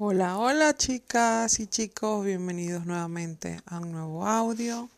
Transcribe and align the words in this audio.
Hola, 0.00 0.38
hola 0.38 0.76
chicas 0.76 1.58
y 1.58 1.66
chicos, 1.66 2.24
bienvenidos 2.24 2.86
nuevamente 2.86 3.60
a 3.66 3.80
un 3.80 3.90
nuevo 3.90 4.24
audio. 4.24 4.88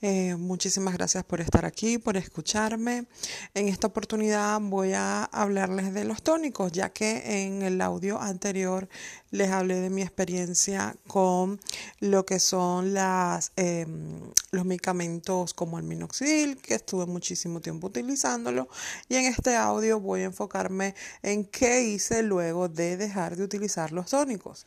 Eh, 0.00 0.34
muchísimas 0.36 0.94
gracias 0.94 1.24
por 1.24 1.42
estar 1.42 1.66
aquí, 1.66 1.98
por 1.98 2.16
escucharme. 2.16 3.04
En 3.52 3.68
esta 3.68 3.86
oportunidad 3.86 4.58
voy 4.62 4.94
a 4.94 5.24
hablarles 5.24 5.92
de 5.92 6.06
los 6.06 6.22
tónicos, 6.22 6.72
ya 6.72 6.88
que 6.88 7.44
en 7.44 7.60
el 7.60 7.78
audio 7.82 8.18
anterior 8.18 8.88
les 9.36 9.50
hablé 9.50 9.80
de 9.80 9.90
mi 9.90 10.02
experiencia 10.02 10.96
con 11.06 11.60
lo 12.00 12.24
que 12.24 12.40
son 12.40 12.94
las, 12.94 13.52
em, 13.56 14.20
los 14.50 14.64
medicamentos 14.64 15.52
como 15.54 15.78
el 15.78 15.84
minoxidil, 15.84 16.56
que 16.56 16.74
estuve 16.74 17.06
muchísimo 17.06 17.60
tiempo 17.60 17.88
utilizándolo. 17.88 18.68
Y 19.08 19.16
en 19.16 19.26
este 19.26 19.54
audio 19.56 20.00
voy 20.00 20.22
a 20.22 20.24
enfocarme 20.24 20.94
en 21.22 21.44
qué 21.44 21.82
hice 21.82 22.22
luego 22.22 22.68
de 22.68 22.96
dejar 22.96 23.36
de 23.36 23.44
utilizar 23.44 23.92
los 23.92 24.10
tónicos, 24.10 24.66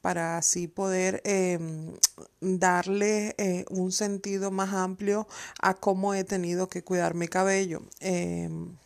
para 0.00 0.36
así 0.38 0.66
poder 0.68 1.22
em, 1.24 1.92
darle 2.40 3.34
eh, 3.38 3.64
un 3.70 3.92
sentido 3.92 4.50
más 4.50 4.72
amplio 4.72 5.26
a 5.60 5.74
cómo 5.74 6.14
he 6.14 6.24
tenido 6.24 6.68
que 6.68 6.82
cuidar 6.82 7.14
mi 7.14 7.28
cabello. 7.28 7.82
Em, 8.00 8.76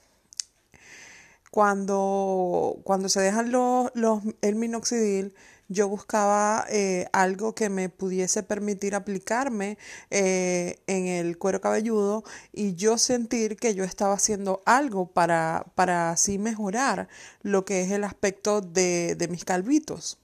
cuando, 1.52 2.80
cuando 2.82 3.10
se 3.10 3.20
dejan 3.20 3.52
los, 3.52 3.90
los, 3.94 4.22
el 4.40 4.54
minoxidil, 4.54 5.34
yo 5.68 5.86
buscaba 5.86 6.64
eh, 6.70 7.08
algo 7.12 7.54
que 7.54 7.68
me 7.68 7.90
pudiese 7.90 8.42
permitir 8.42 8.94
aplicarme 8.94 9.76
eh, 10.10 10.78
en 10.86 11.06
el 11.06 11.36
cuero 11.36 11.60
cabelludo 11.60 12.24
y 12.54 12.74
yo 12.74 12.96
sentir 12.96 13.56
que 13.56 13.74
yo 13.74 13.84
estaba 13.84 14.14
haciendo 14.14 14.62
algo 14.64 15.12
para, 15.12 15.66
para 15.74 16.10
así 16.12 16.38
mejorar 16.38 17.08
lo 17.42 17.66
que 17.66 17.82
es 17.82 17.90
el 17.90 18.04
aspecto 18.04 18.62
de, 18.62 19.14
de 19.14 19.28
mis 19.28 19.44
calvitos 19.44 20.21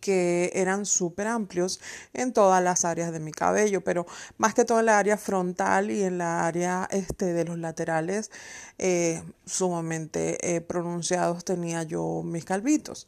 que 0.00 0.50
eran 0.54 0.86
súper 0.86 1.26
amplios 1.26 1.80
en 2.12 2.32
todas 2.32 2.62
las 2.62 2.84
áreas 2.84 3.12
de 3.12 3.20
mi 3.20 3.32
cabello, 3.32 3.82
pero 3.82 4.06
más 4.38 4.54
que 4.54 4.64
todo 4.64 4.80
en 4.80 4.86
la 4.86 4.98
área 4.98 5.16
frontal 5.16 5.90
y 5.90 6.02
en 6.02 6.18
la 6.18 6.46
área 6.46 6.88
este, 6.90 7.32
de 7.32 7.44
los 7.44 7.58
laterales, 7.58 8.30
eh, 8.78 9.22
sumamente 9.44 10.56
eh, 10.56 10.60
pronunciados 10.60 11.44
tenía 11.44 11.82
yo 11.82 12.22
mis 12.24 12.44
calvitos. 12.44 13.06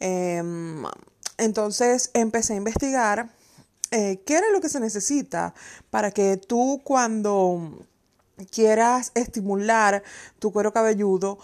Em, 0.00 0.84
entonces 1.38 2.10
empecé 2.14 2.54
a 2.54 2.56
investigar 2.56 3.30
eh, 3.90 4.22
qué 4.26 4.36
era 4.36 4.50
lo 4.50 4.60
que 4.60 4.68
se 4.68 4.80
necesita 4.80 5.54
para 5.90 6.10
que 6.10 6.36
tú 6.36 6.80
cuando 6.84 7.86
quieras 8.50 9.12
estimular 9.14 10.02
tu 10.38 10.52
cuero 10.52 10.72
cabelludo, 10.72 11.38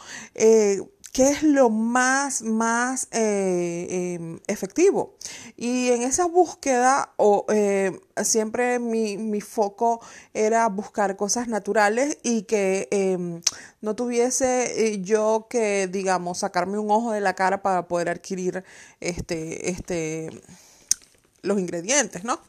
qué 1.12 1.28
es 1.28 1.42
lo 1.42 1.70
más, 1.70 2.42
más 2.42 3.08
eh, 3.12 4.16
em, 4.18 4.40
efectivo. 4.46 5.16
Y 5.56 5.88
en 5.90 6.02
esa 6.02 6.26
búsqueda, 6.26 7.12
o, 7.16 7.46
eh, 7.52 7.98
siempre 8.22 8.78
mi, 8.78 9.16
mi, 9.16 9.40
foco 9.40 10.00
era 10.34 10.68
buscar 10.68 11.16
cosas 11.16 11.48
naturales 11.48 12.18
y 12.22 12.42
que 12.42 12.88
em, 12.90 13.42
no 13.80 13.96
tuviese 13.96 14.88
eh, 14.92 15.00
yo 15.02 15.46
que, 15.50 15.88
digamos, 15.88 16.38
sacarme 16.38 16.78
un 16.78 16.90
ojo 16.90 17.12
de 17.12 17.20
la 17.20 17.34
cara 17.34 17.62
para 17.62 17.88
poder 17.88 18.08
adquirir 18.10 18.64
este, 19.00 19.70
este, 19.70 20.30
los 21.42 21.58
ingredientes, 21.58 22.24
¿no? 22.24 22.40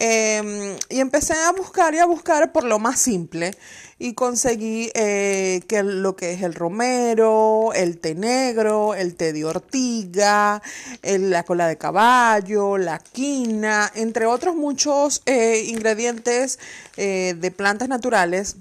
Em, 0.00 0.76
y 0.90 1.00
empecé 1.00 1.32
a 1.32 1.50
buscar 1.50 1.92
y 1.92 1.98
a 1.98 2.06
buscar 2.06 2.52
por 2.52 2.62
lo 2.62 2.78
más 2.78 3.00
simple 3.00 3.50
y 3.98 4.14
conseguí 4.14 4.92
eh, 4.94 5.60
que 5.66 5.82
lo 5.82 6.14
que 6.14 6.34
es 6.34 6.42
el 6.42 6.54
romero, 6.54 7.72
el 7.74 7.98
té 7.98 8.14
negro, 8.14 8.94
el 8.94 9.16
té 9.16 9.32
de 9.32 9.44
ortiga, 9.44 10.62
la 11.02 11.42
cola 11.42 11.66
de 11.66 11.76
caballo, 11.76 12.78
la 12.78 13.00
quina, 13.00 13.90
entre 13.96 14.26
otros 14.26 14.54
muchos 14.54 15.20
eh, 15.26 15.64
ingredientes 15.66 16.60
eh, 16.96 17.34
de 17.36 17.50
plantas 17.50 17.88
naturales 17.88 18.54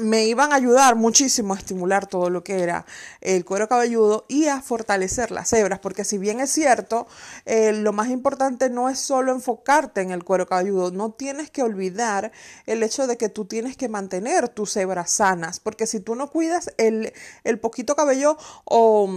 me 0.00 0.24
iban 0.24 0.52
a 0.52 0.56
ayudar 0.56 0.96
muchísimo 0.96 1.54
a 1.54 1.58
estimular 1.58 2.06
todo 2.06 2.30
lo 2.30 2.42
que 2.42 2.62
era 2.62 2.86
el 3.20 3.44
cuero 3.44 3.68
cabelludo 3.68 4.24
y 4.28 4.46
a 4.46 4.60
fortalecer 4.62 5.30
las 5.30 5.52
hebras, 5.52 5.78
porque 5.78 6.04
si 6.04 6.18
bien 6.18 6.40
es 6.40 6.50
cierto, 6.50 7.06
eh, 7.46 7.72
lo 7.72 7.92
más 7.92 8.08
importante 8.08 8.70
no 8.70 8.88
es 8.88 8.98
solo 8.98 9.32
enfocarte 9.32 10.00
en 10.00 10.10
el 10.10 10.24
cuero 10.24 10.46
cabelludo, 10.46 10.90
no 10.90 11.12
tienes 11.12 11.50
que 11.50 11.62
olvidar 11.62 12.32
el 12.66 12.82
hecho 12.82 13.06
de 13.06 13.16
que 13.16 13.28
tú 13.28 13.44
tienes 13.44 13.76
que 13.76 13.88
mantener 13.88 14.48
tus 14.48 14.76
hebras 14.76 15.10
sanas, 15.10 15.60
porque 15.60 15.86
si 15.86 16.00
tú 16.00 16.14
no 16.14 16.30
cuidas 16.30 16.72
el, 16.78 17.12
poquito 17.60 17.94
cabello 17.94 18.38
o, 18.64 19.10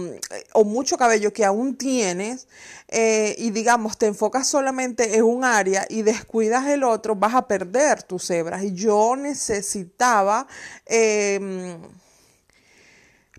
o, 0.52 0.64
mucho 0.64 0.98
cabello 0.98 1.32
que 1.32 1.44
aún 1.44 1.76
tienes 1.76 2.46
eh, 2.88 3.34
y 3.38 3.50
digamos 3.50 3.96
te 3.96 4.06
enfocas 4.06 4.46
solamente 4.46 5.16
en 5.16 5.24
un 5.24 5.44
área 5.44 5.86
y 5.88 6.02
descuidas 6.02 6.66
el 6.66 6.84
otro, 6.84 7.16
vas 7.16 7.34
a 7.34 7.48
perder 7.48 8.02
tus 8.02 8.28
hebras. 8.30 8.62
Y 8.62 8.74
yo 8.74 9.16
necesitaba 9.16 10.46
Em, 10.86 11.78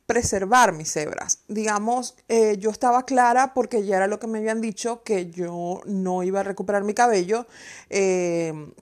preservar 0.06 0.72
mis 0.73 0.96
hebras. 0.96 1.40
Digamos, 1.47 2.16
eh, 2.28 2.57
yo 2.59 2.69
estaba 2.69 3.06
clara 3.06 3.53
porque 3.53 3.85
ya 3.85 3.97
era 3.97 4.07
lo 4.07 4.19
que 4.19 4.28
me 4.28 4.40
habían 4.40 4.62
dicho, 4.62 5.03
que 5.03 5.31
yo 5.31 5.81
no 5.85 6.23
iba 6.23 6.41
a 6.41 6.44
recuperar 6.44 6.84
mi 6.84 6.94
cabello, 6.94 7.47
em, 7.90 8.73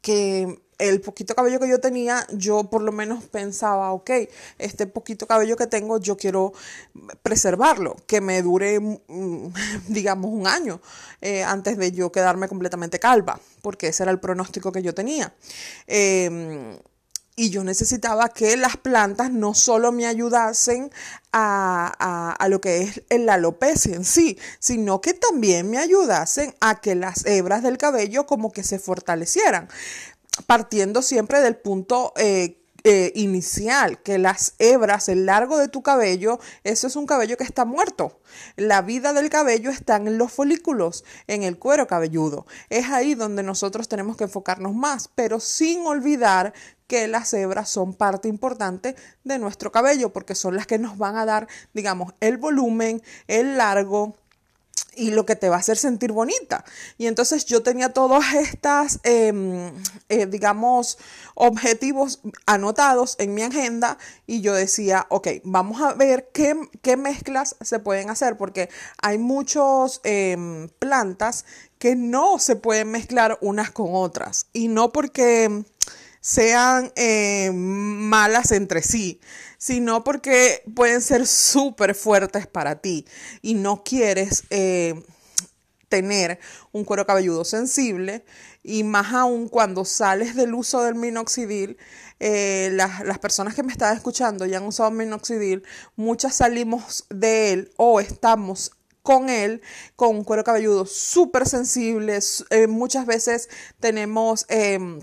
que 0.00 0.60
el 0.78 1.00
poquito 1.00 1.34
cabello 1.36 1.60
que 1.60 1.68
yo 1.68 1.80
tenía, 1.80 2.26
yo 2.32 2.64
por 2.64 2.82
lo 2.82 2.90
menos 2.90 3.24
pensaba, 3.24 3.92
ok, 3.92 4.10
este 4.58 4.86
poquito 4.88 5.26
cabello 5.28 5.56
que 5.56 5.68
tengo, 5.68 5.98
yo 5.98 6.16
quiero 6.16 6.52
preservarlo, 7.22 7.96
que 8.06 8.20
me 8.20 8.42
dure, 8.42 8.80
mm, 8.80 9.52
digamos, 9.88 10.30
un 10.32 10.46
año 10.48 10.80
eh, 11.20 11.44
antes 11.44 11.78
de 11.78 11.92
yo 11.92 12.10
quedarme 12.10 12.48
completamente 12.48 12.98
calva, 12.98 13.38
porque 13.62 13.88
ese 13.88 14.02
era 14.02 14.10
el 14.12 14.18
pronóstico 14.18 14.72
que 14.72 14.82
yo 14.82 14.92
tenía. 14.92 15.32
Eh, 15.86 16.78
y 17.34 17.50
yo 17.50 17.64
necesitaba 17.64 18.28
que 18.28 18.56
las 18.56 18.76
plantas 18.76 19.30
no 19.30 19.54
solo 19.54 19.90
me 19.90 20.06
ayudasen 20.06 20.90
a, 21.32 22.34
a, 22.38 22.48
lo 22.48 22.60
que 22.60 22.82
es 22.82 23.20
la 23.20 23.34
alopecia 23.34 23.94
en 23.94 24.04
sí, 24.04 24.38
sino 24.58 25.00
que 25.00 25.14
también 25.14 25.70
me 25.70 25.78
ayudasen 25.78 26.54
a 26.60 26.80
que 26.80 26.94
las 26.94 27.24
hebras 27.24 27.62
del 27.62 27.78
cabello 27.78 28.26
como 28.26 28.52
que 28.52 28.62
se 28.62 28.78
fortalecieran, 28.78 29.68
partiendo 30.46 31.00
siempre 31.00 31.40
del 31.40 31.56
punto 31.56 32.12
eh, 32.16 32.61
eh, 32.84 33.12
inicial, 33.14 34.02
que 34.02 34.18
las 34.18 34.54
hebras, 34.58 35.08
el 35.08 35.26
largo 35.26 35.58
de 35.58 35.68
tu 35.68 35.82
cabello, 35.82 36.40
eso 36.64 36.86
es 36.86 36.96
un 36.96 37.06
cabello 37.06 37.36
que 37.36 37.44
está 37.44 37.64
muerto. 37.64 38.20
La 38.56 38.82
vida 38.82 39.12
del 39.12 39.30
cabello 39.30 39.70
está 39.70 39.96
en 39.96 40.18
los 40.18 40.32
folículos, 40.32 41.04
en 41.26 41.42
el 41.42 41.58
cuero 41.58 41.86
cabelludo. 41.86 42.46
Es 42.70 42.90
ahí 42.90 43.14
donde 43.14 43.42
nosotros 43.42 43.88
tenemos 43.88 44.16
que 44.16 44.24
enfocarnos 44.24 44.74
más, 44.74 45.08
pero 45.14 45.38
sin 45.38 45.86
olvidar 45.86 46.52
que 46.86 47.08
las 47.08 47.32
hebras 47.32 47.70
son 47.70 47.94
parte 47.94 48.28
importante 48.28 48.96
de 49.24 49.38
nuestro 49.38 49.72
cabello 49.72 50.12
porque 50.12 50.34
son 50.34 50.56
las 50.56 50.66
que 50.66 50.78
nos 50.78 50.98
van 50.98 51.16
a 51.16 51.24
dar, 51.24 51.48
digamos, 51.72 52.12
el 52.20 52.36
volumen, 52.36 53.00
el 53.28 53.56
largo, 53.56 54.16
y 54.96 55.10
lo 55.10 55.26
que 55.26 55.36
te 55.36 55.48
va 55.48 55.56
a 55.56 55.58
hacer 55.60 55.76
sentir 55.76 56.12
bonita. 56.12 56.64
Y 56.98 57.06
entonces 57.06 57.44
yo 57.46 57.62
tenía 57.62 57.92
todos 57.92 58.24
estas, 58.34 59.00
em, 59.04 59.72
eh, 60.08 60.26
digamos, 60.26 60.98
objetivos 61.34 62.20
anotados 62.46 63.16
en 63.18 63.34
mi 63.34 63.42
agenda 63.42 63.98
y 64.26 64.40
yo 64.40 64.54
decía, 64.54 65.06
ok, 65.08 65.28
vamos 65.44 65.80
a 65.80 65.94
ver 65.94 66.30
qué, 66.32 66.54
qué 66.82 66.96
mezclas 66.96 67.56
se 67.60 67.78
pueden 67.78 68.10
hacer 68.10 68.36
porque 68.36 68.68
hay 69.00 69.18
muchas 69.18 70.00
em, 70.04 70.68
plantas 70.78 71.44
que 71.78 71.96
no 71.96 72.38
se 72.38 72.56
pueden 72.56 72.90
mezclar 72.90 73.38
unas 73.40 73.70
con 73.70 73.88
otras 73.90 74.46
y 74.52 74.68
no 74.68 74.92
porque 74.92 75.64
sean 76.22 76.92
eh, 76.94 77.50
malas 77.52 78.52
entre 78.52 78.80
sí, 78.80 79.20
sino 79.58 80.04
porque 80.04 80.62
pueden 80.74 81.02
ser 81.02 81.26
súper 81.26 81.96
fuertes 81.96 82.46
para 82.46 82.80
ti 82.80 83.04
y 83.42 83.54
no 83.54 83.82
quieres 83.82 84.44
eh, 84.50 85.04
tener 85.88 86.38
un 86.70 86.84
cuero 86.84 87.04
cabelludo 87.06 87.44
sensible 87.44 88.24
y 88.62 88.84
más 88.84 89.12
aún 89.12 89.48
cuando 89.48 89.84
sales 89.84 90.36
del 90.36 90.54
uso 90.54 90.82
del 90.82 90.94
minoxidil, 90.94 91.76
eh, 92.20 92.70
las, 92.72 93.04
las, 93.04 93.18
personas 93.18 93.56
que 93.56 93.64
me 93.64 93.72
están 93.72 93.96
escuchando 93.96 94.46
y 94.46 94.54
han 94.54 94.62
usado 94.62 94.92
minoxidil, 94.92 95.64
muchas 95.96 96.36
salimos 96.36 97.04
de 97.10 97.52
él 97.52 97.72
o 97.76 97.98
estamos 97.98 98.70
con 99.02 99.28
él, 99.28 99.60
con 99.96 100.14
un 100.14 100.22
cuero 100.22 100.44
cabelludo 100.44 100.86
súper 100.86 101.48
sensible, 101.48 102.20
muchas 102.68 103.06
veces 103.06 103.48
tenemos... 103.80 104.46
Em, 104.48 105.00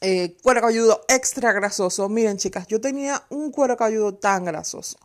eh, 0.00 0.36
cuero 0.42 0.60
cabelludo 0.62 1.04
extra 1.08 1.52
grasoso. 1.52 2.08
Miren, 2.08 2.38
chicas, 2.38 2.66
yo 2.66 2.80
tenía 2.80 3.22
un 3.28 3.50
cuero 3.50 3.76
cabelludo 3.76 4.14
tan 4.14 4.44
grasoso. 4.44 4.98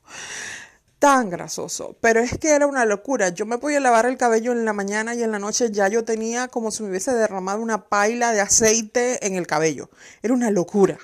Tan 0.99 1.29
grasoso, 1.29 1.97
pero 2.01 2.21
es 2.21 2.37
que 2.37 2.51
era 2.51 2.67
una 2.67 2.85
locura. 2.85 3.29
Yo 3.29 3.45
me 3.45 3.57
podía 3.57 3.79
lavar 3.79 4.05
el 4.05 4.17
cabello 4.17 4.53
en 4.53 4.63
la 4.65 4.73
mañana 4.73 5.13
y 5.13 5.23
en 5.23 5.31
la 5.31 5.39
noche 5.39 5.69
ya 5.71 5.87
yo 5.89 6.05
tenía 6.05 6.47
como 6.47 6.71
si 6.71 6.83
me 6.83 6.89
hubiese 6.89 7.13
derramado 7.13 7.61
una 7.61 7.89
paila 7.89 8.31
de 8.31 8.41
aceite 8.41 9.25
en 9.27 9.35
el 9.35 9.45
cabello. 9.47 9.89
Era 10.23 10.33
una 10.33 10.51
locura. 10.51 10.97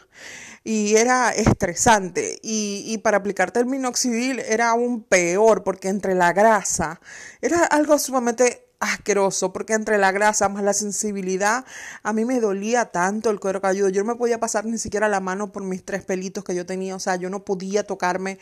y 0.63 0.95
era 0.95 1.31
estresante. 1.31 2.39
Y, 2.41 2.83
y, 2.87 2.99
para 2.99 3.17
aplicarte 3.17 3.59
el 3.59 3.65
minoxidil 3.65 4.39
era 4.39 4.69
aún 4.69 5.03
peor 5.03 5.63
porque 5.63 5.89
entre 5.89 6.15
la 6.15 6.33
grasa 6.33 7.01
era 7.41 7.65
algo 7.65 7.97
sumamente 7.99 8.70
asqueroso 8.81 9.53
porque 9.53 9.73
entre 9.73 9.97
la 9.97 10.11
grasa 10.11 10.49
más 10.49 10.63
la 10.63 10.73
sensibilidad 10.73 11.63
a 12.03 12.13
mí 12.13 12.25
me 12.25 12.41
dolía 12.41 12.85
tanto 12.85 13.29
el 13.29 13.39
cuero 13.39 13.61
cabelludo 13.61 13.89
yo 13.89 14.03
no 14.03 14.13
me 14.13 14.17
podía 14.17 14.39
pasar 14.39 14.65
ni 14.65 14.77
siquiera 14.77 15.07
la 15.07 15.19
mano 15.19 15.51
por 15.51 15.63
mis 15.63 15.85
tres 15.85 16.03
pelitos 16.03 16.43
que 16.43 16.55
yo 16.55 16.65
tenía 16.65 16.95
o 16.95 16.99
sea 16.99 17.15
yo 17.15 17.29
no 17.29 17.45
podía 17.45 17.83
tocarme 17.83 18.39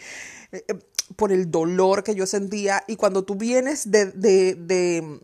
eh, 0.51 0.63
eh, 0.67 0.79
por 1.15 1.31
el 1.31 1.51
dolor 1.51 2.03
que 2.03 2.15
yo 2.15 2.25
sentía 2.25 2.83
y 2.87 2.95
cuando 2.95 3.23
tú 3.23 3.35
vienes 3.35 3.91
de, 3.91 4.05
de, 4.05 4.55
de 4.55 5.19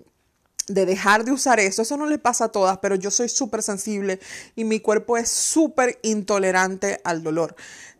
de 0.67 0.87
dejar 0.87 1.25
de 1.25 1.31
usar 1.31 1.59
eso. 1.59 1.83
Eso 1.83 1.95
no 1.95 2.07
le 2.07 2.17
pasa 2.17 2.45
a 2.45 2.51
todas, 2.51 2.79
pero 2.79 2.95
yo 2.95 3.11
soy 3.11 3.29
súper 3.29 3.61
sensible 3.61 4.19
y 4.55 4.63
mi 4.63 4.79
cuerpo 4.79 5.15
es 5.15 5.29
súper 5.29 5.99
intolerante 6.01 7.01
al 7.03 7.21
dolor 7.21 7.55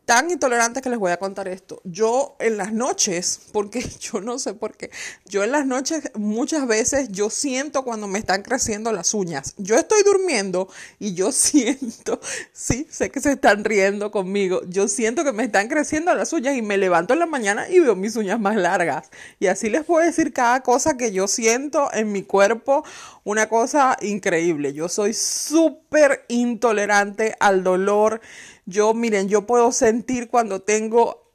tan 0.05 0.29
intolerante 0.29 0.81
que 0.81 0.89
les 0.89 0.99
voy 0.99 1.11
a 1.11 1.17
contar 1.17 1.47
esto. 1.47 1.81
Yo 1.83 2.35
en 2.39 2.57
las 2.57 2.71
noches, 2.71 3.41
porque 3.51 3.83
yo 3.99 4.21
no 4.21 4.39
sé 4.39 4.53
por 4.53 4.77
qué, 4.77 4.91
yo 5.25 5.43
en 5.43 5.51
las 5.51 5.65
noches 5.65 6.11
muchas 6.15 6.67
veces 6.67 7.09
yo 7.09 7.29
siento 7.29 7.83
cuando 7.83 8.07
me 8.07 8.19
están 8.19 8.43
creciendo 8.43 8.91
las 8.91 9.13
uñas. 9.13 9.53
Yo 9.57 9.75
estoy 9.75 10.03
durmiendo 10.03 10.69
y 10.99 11.13
yo 11.13 11.31
siento, 11.31 12.19
sí, 12.53 12.87
sé 12.89 13.09
que 13.09 13.19
se 13.19 13.33
están 13.33 13.63
riendo 13.63 14.11
conmigo, 14.11 14.61
yo 14.67 14.87
siento 14.87 15.23
que 15.23 15.33
me 15.33 15.43
están 15.43 15.67
creciendo 15.67 16.13
las 16.13 16.31
uñas 16.33 16.55
y 16.55 16.61
me 16.61 16.77
levanto 16.77 17.13
en 17.13 17.19
la 17.19 17.25
mañana 17.25 17.69
y 17.69 17.79
veo 17.79 17.95
mis 17.95 18.15
uñas 18.15 18.39
más 18.39 18.55
largas. 18.55 19.09
Y 19.39 19.47
así 19.47 19.69
les 19.69 19.83
puedo 19.83 20.05
decir 20.05 20.33
cada 20.33 20.61
cosa 20.61 20.97
que 20.97 21.11
yo 21.11 21.27
siento 21.27 21.89
en 21.93 22.11
mi 22.11 22.23
cuerpo, 22.23 22.83
una 23.23 23.49
cosa 23.49 23.97
increíble. 24.01 24.73
Yo 24.73 24.87
soy 24.87 25.13
súper 25.13 26.25
intolerante 26.27 27.35
al 27.39 27.63
dolor 27.63 28.21
yo, 28.65 28.93
miren, 28.93 29.29
yo 29.29 29.45
puedo 29.45 29.71
sentir 29.71 30.29
cuando 30.29 30.61
tengo 30.61 31.25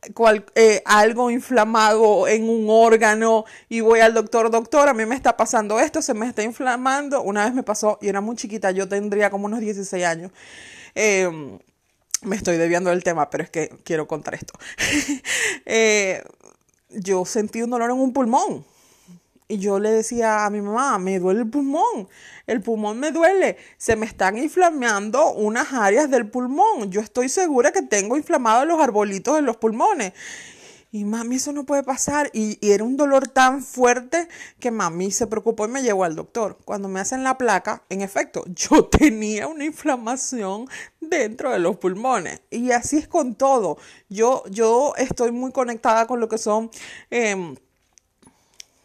eh, 0.55 0.83
algo 0.87 1.31
inflamado 1.31 2.27
en 2.27 2.49
un 2.49 2.67
órgano 2.69 3.45
y 3.69 3.81
voy 3.81 4.01
al 4.01 4.15
doctor, 4.15 4.51
doctor, 4.51 4.89
a 4.89 4.95
mí 4.95 5.05
me 5.05 5.15
está 5.15 5.37
pasando 5.37 5.79
esto, 5.79 6.01
se 6.01 6.15
me 6.15 6.27
está 6.27 6.43
inflamando. 6.43 7.23
Una 7.23 7.45
vez 7.45 7.55
me 7.55 7.63
pasó 7.63 7.99
y 8.01 8.09
era 8.09 8.21
muy 8.21 8.37
chiquita, 8.37 8.71
yo 8.71 8.89
tendría 8.89 9.31
como 9.31 9.47
unos 9.47 9.61
16 9.61 10.05
años. 10.05 10.33
Em, 10.95 11.59
me 12.23 12.37
estoy 12.37 12.57
desviando 12.57 12.91
del 12.91 13.05
tema, 13.05 13.31
pero 13.31 13.45
es 13.45 13.51
que 13.51 13.71
quiero 13.85 14.07
contar 14.09 14.35
esto. 14.35 14.55
Eh, 15.67 16.23
yo 16.89 17.25
sentí 17.25 17.63
un 17.63 17.71
dolor 17.71 17.91
en 17.91 17.97
un 17.97 18.13
pulmón 18.13 18.65
y 19.51 19.59
yo 19.59 19.81
le 19.81 19.91
decía 19.91 20.47
a 20.47 20.51
mi 20.51 20.61
mamá, 20.61 20.99
me 20.99 21.19
duele 21.19 21.41
el 21.41 21.51
pulmón, 21.51 22.09
el 22.47 22.63
pulmón 22.63 23.01
me 23.01 23.11
duele, 23.11 23.57
se 23.77 23.97
me 23.97 24.07
están 24.07 24.39
inflamando 24.39 25.33
unas 25.33 25.73
áreas 25.73 26.09
del 26.09 26.31
pulmón, 26.31 26.91
yo 26.93 27.01
estoy 27.01 27.29
segura 27.29 27.73
que 27.73 27.83
tengo 27.83 28.17
inflamados 28.17 28.67
los 28.67 28.81
arbolitos 28.81 29.35
de 29.35 29.43
los 29.43 29.57
pulmones. 29.57 30.13
Y 30.93 31.05
mami, 31.05 31.37
eso 31.37 31.53
no 31.53 31.65
puede 31.65 31.85
pasar. 31.85 32.31
Y, 32.33 32.59
y, 32.61 32.73
era 32.73 32.83
un 32.83 32.97
dolor 32.97 33.29
tan 33.29 33.63
fuerte 33.63 34.27
que 34.59 34.73
mami 34.73 35.13
se 35.13 35.29
preocupó 35.29 35.65
y 35.67 35.69
me 35.69 35.83
llevó 35.83 36.03
al 36.03 36.17
doctor. 36.17 36.59
Cuando 36.65 36.89
me 36.89 36.99
hacen 36.99 37.23
la 37.23 37.39
placa, 37.39 37.85
en 37.91 38.01
efecto, 38.01 38.45
yo 38.57 38.87
tenía 38.87 39.47
una 39.47 39.65
inflamación 39.65 40.67
dentro 41.01 41.53
de 41.53 41.61
los 41.61 41.77
pulmones. 41.77 42.43
Y 42.51 42.73
así 42.73 42.97
es 42.97 43.07
con 43.07 43.37
todo. 43.37 43.79
Yo, 44.09 44.43
yo 44.51 44.95
estoy 44.97 45.31
muy 45.31 45.53
conectada 45.53 46.07
con 46.09 46.19
lo 46.19 46.29
que 46.29 46.39
son... 46.39 46.71
Eh, 47.11 47.55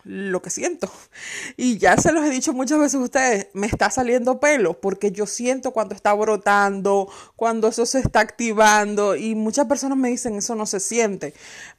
lo 0.06 0.42
que 0.42 0.50
siento. 0.50 0.90
Y 1.58 1.78
ya 1.78 1.98
se 1.98 2.12
los 2.12 2.24
he 2.24 2.30
dicho 2.30 2.54
muchas 2.54 2.80
veces 2.80 2.96
a 2.96 3.04
ustedes, 3.04 3.48
me 3.54 3.68
está 3.68 3.90
saliendo 3.90 4.40
pelo 4.40 4.80
porque 4.80 5.12
yo 5.12 5.26
siento 5.26 5.72
cuando 5.72 5.96
está 5.96 6.14
brotando, 6.14 7.10
cuando 7.36 7.68
eso 7.68 7.86
se 7.86 8.00
está 8.00 8.20
activando 8.20 9.16
y 9.16 9.36
muchas 9.36 9.66
personas 9.66 9.98
me 9.98 10.10
dicen 10.10 10.36
eso 10.36 10.56
no 10.56 10.66
se 10.66 10.80
siente, 10.80 11.34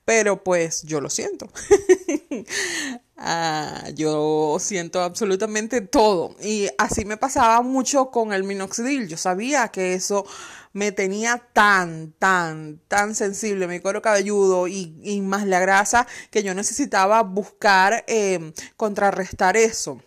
pero 0.05 0.43
pues 0.43 0.83
yo 0.83 1.01
lo 1.01 1.09
siento. 1.09 1.49
ah, 3.17 3.85
yo 3.95 4.57
siento 4.61 5.03
absolutamente 5.03 5.81
todo 5.81 6.35
y 6.43 6.69
así 6.79 7.05
me 7.05 7.17
pasaba 7.17 7.63
mucho 7.63 8.11
con 8.11 8.33
el 8.33 8.45
minoxidil, 8.45 9.09
yo 9.09 9.17
sabía 9.17 9.69
que 9.69 9.95
eso 9.95 10.25
me 10.77 10.93
tenía 10.93 11.39
tan, 11.55 12.13
tan, 12.19 12.81
tan 12.87 13.15
sensible 13.15 13.67
mi 13.67 13.81
cuero 13.81 14.03
cabelludo 14.03 14.69
y, 14.69 15.23
más 15.23 15.47
la 15.47 15.59
grasa 15.59 16.07
que 16.31 16.43
yo 16.43 16.55
necesitaba 16.55 17.23
buscar 17.23 18.05
em, 18.07 18.53
contrarrestar 18.77 19.57
eso. 19.57 20.03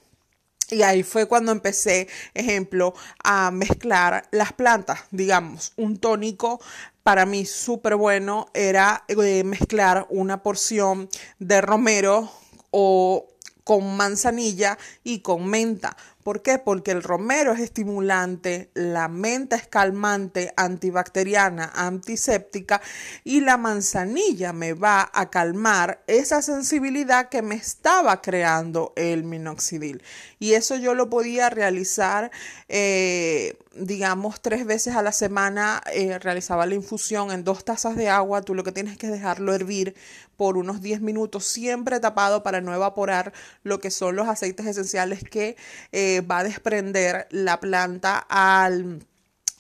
Y 0.70 0.84
ahí 0.84 1.02
fue 1.02 1.26
cuando 1.26 1.52
empecé, 1.52 2.08
ejemplo, 2.36 2.94
a 3.24 3.50
mezclar 3.50 4.28
las 4.30 4.54
plantas. 4.54 5.00
Digamos, 5.10 5.74
un 5.76 5.98
tónico 5.98 6.62
para 7.02 7.26
mí 7.26 7.46
súper 7.46 7.96
bueno 7.96 8.46
era 8.54 9.06
eh, 9.08 9.44
mezclar 9.44 10.06
una 10.12 10.44
porción 10.44 11.10
de 11.40 11.62
romero 11.62 12.32
o 12.72 13.28
con 13.70 13.96
manzanilla 13.96 14.80
y 15.04 15.20
con 15.20 15.46
menta. 15.46 15.96
¿Por 16.24 16.42
qué? 16.42 16.60
Porque 16.60 16.92
el 16.92 17.02
romero 17.02 17.54
es 17.54 17.60
estimulante, 17.60 18.70
la 18.74 19.08
menta 19.08 19.56
es 19.56 19.68
calmante, 19.68 20.54
antibacteriana, 20.58 21.72
antiséptica 21.74 22.82
y 23.24 23.42
la 23.42 23.58
manzanilla 23.58 24.54
me 24.54 24.74
va 24.74 25.10
a 25.14 25.30
calmar 25.30 26.04
esa 26.08 26.42
sensibilidad 26.42 27.30
que 27.30 27.42
me 27.42 27.56
estaba 27.56 28.22
creando 28.22 28.92
el 28.96 29.24
minoxidil. 29.24 30.04
Y 30.40 30.54
eso 30.54 30.76
yo 30.76 30.94
lo 30.94 31.10
podía 31.10 31.50
realizar, 31.50 32.32
eh, 32.68 33.58
digamos, 33.76 34.42
tres 34.42 34.66
veces 34.66 34.96
a 34.96 35.02
la 35.02 35.12
semana. 35.12 35.82
Eh, 35.94 36.20
realizaba 36.20 36.66
la 36.66 36.76
infusión 36.76 37.32
en 37.32 37.44
dos 37.44 37.64
tazas 37.66 37.96
de 37.96 38.10
agua. 38.10 38.42
Tú 38.42 38.56
lo 38.56 38.64
que 38.64 38.72
tienes 38.72 38.98
que 38.98 39.08
dejarlo 39.08 39.54
hervir 39.54 39.96
por 40.40 40.56
unos 40.56 40.80
10 40.80 41.02
minutos, 41.02 41.44
siempre 41.44 42.00
tapado 42.00 42.44
para 42.44 42.62
no 42.62 42.74
evaporar 42.74 43.34
lo 43.64 43.82
que 43.82 43.92
son 43.92 44.16
los 44.16 44.30
aceites 44.30 44.66
esenciales 44.66 45.22
que 45.22 45.58
eh, 45.92 46.22
va 46.22 46.38
a 46.38 46.44
desprender 46.46 47.28
la 47.30 47.60
planta 47.60 48.26
al 48.30 49.06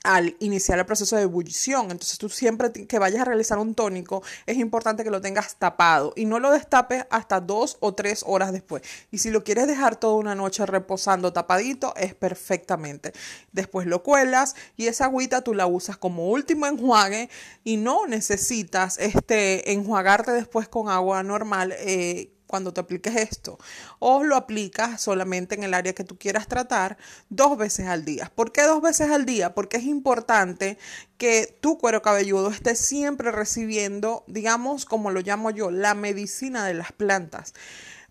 al 0.03 0.35
iniciar 0.39 0.79
el 0.79 0.85
proceso 0.85 1.15
de 1.15 1.23
ebullición. 1.23 1.91
Entonces 1.91 2.17
tú 2.17 2.29
siempre 2.29 2.71
que 2.71 2.99
vayas 2.99 3.21
a 3.21 3.25
realizar 3.25 3.57
un 3.59 3.75
tónico 3.75 4.23
es 4.45 4.57
importante 4.57 5.03
que 5.03 5.11
lo 5.11 5.21
tengas 5.21 5.55
tapado 5.55 6.13
y 6.15 6.25
no 6.25 6.39
lo 6.39 6.51
destapes 6.51 7.05
hasta 7.09 7.39
dos 7.39 7.77
o 7.79 7.93
tres 7.93 8.23
horas 8.25 8.51
después. 8.51 8.83
Y 9.11 9.19
si 9.19 9.29
lo 9.29 9.43
quieres 9.43 9.67
dejar 9.67 9.97
toda 9.97 10.15
una 10.15 10.35
noche 10.35 10.65
reposando 10.65 11.33
tapadito 11.33 11.93
es 11.95 12.13
perfectamente. 12.13 13.13
Después 13.51 13.87
lo 13.87 14.03
cuelas 14.03 14.55
y 14.77 14.87
esa 14.87 15.05
agüita 15.05 15.43
tú 15.43 15.53
la 15.53 15.67
usas 15.67 15.97
como 15.97 16.29
último 16.29 16.65
enjuague 16.65 17.29
y 17.63 17.77
no 17.77 18.07
necesitas 18.07 18.97
este 18.99 19.71
enjuagarte 19.71 20.31
después 20.31 20.67
con 20.67 20.89
agua 20.89 21.23
normal. 21.23 21.73
Eh, 21.77 22.31
cuando 22.49 22.73
te 22.73 22.81
apliques 22.81 23.15
esto. 23.15 23.59
O 23.99 24.23
lo 24.23 24.35
aplicas 24.35 24.99
solamente 24.99 25.53
en 25.53 25.63
el 25.63 25.75
área 25.75 25.93
que 25.93 26.03
tú 26.03 26.17
quieras 26.17 26.47
tratar 26.47 26.97
dos 27.29 27.57
veces 27.57 27.85
al 27.85 28.05
día. 28.05 28.31
¿Por 28.33 28.51
qué 28.51 28.63
dos 28.63 28.81
veces 28.81 29.11
al 29.11 29.27
día? 29.27 29.53
Porque 29.53 29.77
es 29.77 29.83
importante 29.83 30.79
que 31.19 31.55
tu 31.61 31.77
cuero 31.77 32.01
cabelludo 32.01 32.49
esté 32.49 32.75
siempre 32.75 33.31
recibiendo, 33.31 34.23
digamos, 34.25 34.85
como 34.85 35.11
lo 35.11 35.21
llamo 35.21 35.51
yo, 35.51 35.69
la 35.69 35.93
medicina 35.93 36.65
de 36.65 36.73
las 36.73 36.91
plantas. 36.91 37.53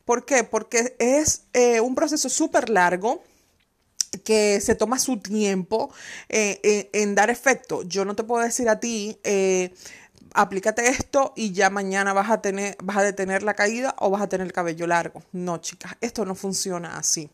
¿Por 0.05 0.25
qué? 0.25 0.45
Porque 0.45 0.95
es 1.01 1.43
eh, 1.53 1.81
un 1.81 1.97
proceso 1.97 2.29
súper 2.29 2.71
largo 2.71 3.25
que 4.25 4.61
se 4.61 4.77
toma 4.77 5.01
su 5.01 5.19
tiempo 5.19 5.93
eh, 6.29 6.89
en 6.93 7.17
dar 7.17 7.29
efecto. 7.29 7.83
Yo 7.83 8.05
no 8.05 8.15
te 8.15 8.23
puedo 8.23 8.45
decir 8.45 8.69
a 8.69 8.79
ti, 8.79 9.19
eh, 9.25 9.75
aplícate 10.35 10.89
esto 10.89 11.33
y 11.37 11.53
ya 11.53 11.71
mañana 11.71 12.13
vas 12.13 12.31
a 12.31 12.41
tener, 12.41 12.77
vas 12.83 12.99
a 12.99 13.03
detener 13.03 13.43
la 13.43 13.55
caída 13.55 13.95
o 13.99 14.11
vas 14.11 14.23
a 14.23 14.29
tener 14.29 14.47
el 14.47 14.53
cabello 14.53 14.87
largo. 14.87 15.23
No, 15.33 15.59
chicas, 15.59 15.97
esto 16.01 16.25
no 16.25 16.35
funciona 16.35 16.97
así. 16.97 17.31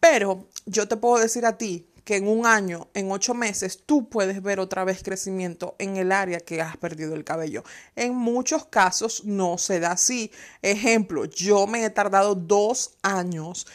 Pero 0.00 0.48
yo 0.66 0.86
te 0.88 0.96
puedo 0.96 1.20
decir 1.20 1.44
a 1.46 1.58
ti 1.58 1.88
que 2.04 2.16
en 2.16 2.26
un 2.26 2.46
año, 2.46 2.88
en 2.94 3.10
ocho 3.10 3.34
meses, 3.34 3.82
tú 3.84 4.08
puedes 4.08 4.42
ver 4.42 4.60
otra 4.60 4.84
vez 4.84 5.02
crecimiento 5.02 5.76
en 5.78 5.96
el 5.96 6.10
área 6.10 6.40
que 6.40 6.62
has 6.62 6.76
perdido 6.78 7.14
el 7.14 7.24
cabello. 7.24 7.64
En 7.96 8.14
muchos 8.14 8.64
casos 8.64 9.24
no 9.24 9.58
se 9.58 9.78
da 9.78 9.92
así. 9.92 10.30
Ejemplo, 10.62 11.26
yo 11.26 11.66
me 11.66 11.84
he 11.84 11.90
tardado 11.90 12.34
dos 12.34 12.96
años 13.02 13.66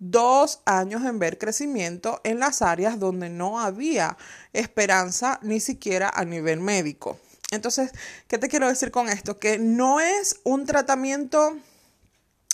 dos 0.00 0.60
años 0.64 1.04
en 1.04 1.18
ver 1.18 1.36
crecimiento 1.36 2.22
en 2.24 2.40
las 2.40 2.62
áreas 2.62 2.98
donde 2.98 3.28
no 3.28 3.60
había 3.60 4.16
esperanza 4.54 5.38
ni 5.42 5.60
siquiera 5.60 6.10
a 6.12 6.24
nivel 6.24 6.58
médico. 6.58 7.18
Entonces, 7.50 7.90
¿qué 8.28 8.38
te 8.38 8.48
quiero 8.48 8.68
decir 8.68 8.92
con 8.92 9.08
esto? 9.08 9.38
Que 9.38 9.58
no 9.58 10.00
es 10.00 10.40
un 10.44 10.66
tratamiento, 10.66 11.56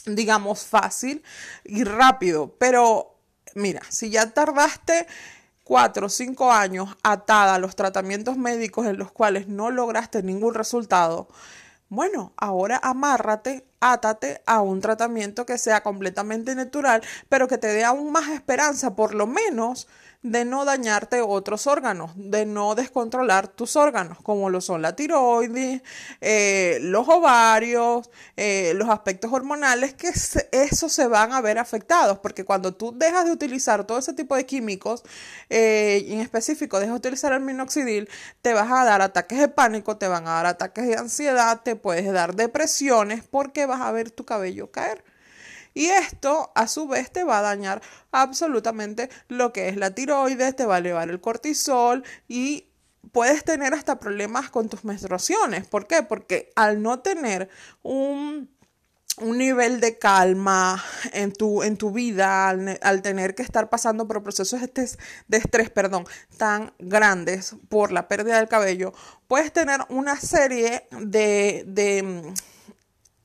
digamos, 0.07 0.65
fácil 0.65 1.23
y 1.65 1.85
rápido, 1.85 2.55
pero 2.59 3.15
mira, 3.55 3.83
si 3.91 4.09
ya 4.09 4.31
tardaste 4.31 5.07
cuatro 5.65 6.07
o 6.07 6.09
cinco 6.09 6.51
años 6.51 6.97
atada 7.03 7.57
a 7.57 7.59
los 7.59 7.77
tratamientos 7.77 8.39
médicos 8.39 8.87
en 8.87 8.97
los 8.97 9.13
cuales 9.13 9.49
no 9.49 9.71
lograste 9.71 10.23
ningún 10.23 10.55
resultado, 10.55 11.29
bueno, 11.89 12.33
ahora 12.37 12.81
amárrate 12.83 13.67
átate 13.81 14.43
a 14.47 14.61
un 14.61 14.81
tratamiento 14.81 15.47
que 15.47 15.59
sea 15.59 15.83
completamente 15.83 16.55
natural, 16.55 17.03
pero 17.29 17.49
que 17.49 17.59
te 17.59 17.69
dé 17.69 17.85
aún 17.85 18.13
más 18.13 18.29
esperanza, 18.29 18.97
por 18.97 19.15
lo 19.15 19.27
menos, 19.27 19.87
de 20.31 20.45
no 20.45 20.65
dañarte 20.65 21.21
otros 21.21 21.67
órganos, 21.67 22.11
de 22.17 22.47
no 22.47 22.75
descontrolar 22.75 23.49
tus 23.49 23.77
órganos, 23.77 24.19
como 24.23 24.51
lo 24.51 24.61
son 24.61 24.83
la 24.83 24.97
tiroides, 24.97 25.83
eh, 26.21 26.79
los 26.83 27.09
ovarios, 27.09 28.11
eh, 28.37 28.73
los 28.75 28.89
aspectos 28.89 29.33
hormonales, 29.33 29.95
que 29.95 30.09
eso 30.09 30.89
se 30.89 31.07
van 31.07 31.33
a 31.33 31.41
ver 31.41 31.59
afectados, 31.59 32.19
porque 32.19 32.45
cuando 32.45 32.75
tú 32.75 32.93
dejas 32.97 33.25
de 33.25 33.33
utilizar 33.33 33.85
todo 33.85 33.99
ese 33.99 34.15
tipo 34.15 34.35
de 34.35 34.47
químicos, 34.47 35.05
eh, 35.49 36.05
en 36.09 36.21
específico 36.21 36.81
dejas 36.81 36.95
de 36.95 36.99
utilizar 36.99 37.33
el 37.33 37.41
minoxidil, 37.41 38.09
te 38.43 38.53
vas 38.53 38.71
a 38.71 38.85
dar 38.85 39.03
ataques 39.03 39.39
de 39.39 39.49
pánico, 39.49 39.97
te 39.97 40.09
van 40.09 40.27
a 40.27 40.33
dar 40.33 40.47
ataques 40.47 40.87
de 40.87 40.97
ansiedad, 40.97 41.61
te 41.63 41.77
puedes 41.77 42.13
dar 42.13 42.35
depresiones, 42.35 43.23
porque 43.23 43.66
vas 43.67 43.81
a 43.81 43.93
ver 43.93 44.11
tu 44.11 44.25
cabello 44.25 44.71
caer. 44.71 45.05
Y 45.75 45.87
esto 45.87 46.53
a 46.55 46.69
su 46.69 46.89
vez 46.89 47.13
te 47.13 47.25
va 47.25 47.41
a 47.41 47.43
dañar 47.43 47.83
absolutamente 48.11 49.11
lo 49.29 49.53
que 49.53 49.69
es 49.69 49.77
la 49.77 49.95
tiroides, 49.95 50.57
te 50.57 50.65
va 50.65 50.77
a 50.77 50.79
elevar 50.79 51.11
el 51.11 51.21
cortisol 51.21 52.03
y 52.29 52.67
puedes 53.13 53.45
tener 53.45 53.75
hasta 53.75 54.01
problemas 54.01 54.49
con 54.49 54.69
tus 54.69 54.85
menstruaciones. 54.85 55.67
¿Por 55.67 55.87
qué? 55.87 56.03
Porque 56.03 56.51
al 56.57 56.83
no 56.83 57.01
tener 57.01 57.51
un 57.83 58.49
un 59.19 59.39
nivel 59.39 59.81
de 59.81 59.99
calma 59.99 60.83
en 61.13 61.33
tu, 61.33 61.63
en 61.63 61.77
tu 61.77 61.91
vida, 61.91 62.49
al, 62.49 63.03
tener 63.03 63.35
que 63.35 63.43
estar 63.43 63.71
pasando 63.71 64.07
por 64.07 64.23
procesos 64.23 64.61
de 64.61 64.67
estrés, 64.67 64.99
estrés 65.31 65.71
perdón, 65.71 66.05
tan 66.37 66.73
grandes 66.79 67.57
por 67.69 67.93
la 67.93 68.09
pérdida 68.09 68.39
del 68.39 68.49
cabello, 68.49 68.93
puedes 69.27 69.53
tener 69.53 69.81
una 69.89 70.17
serie 70.17 70.87
de, 70.91 71.65
de, 71.67 72.35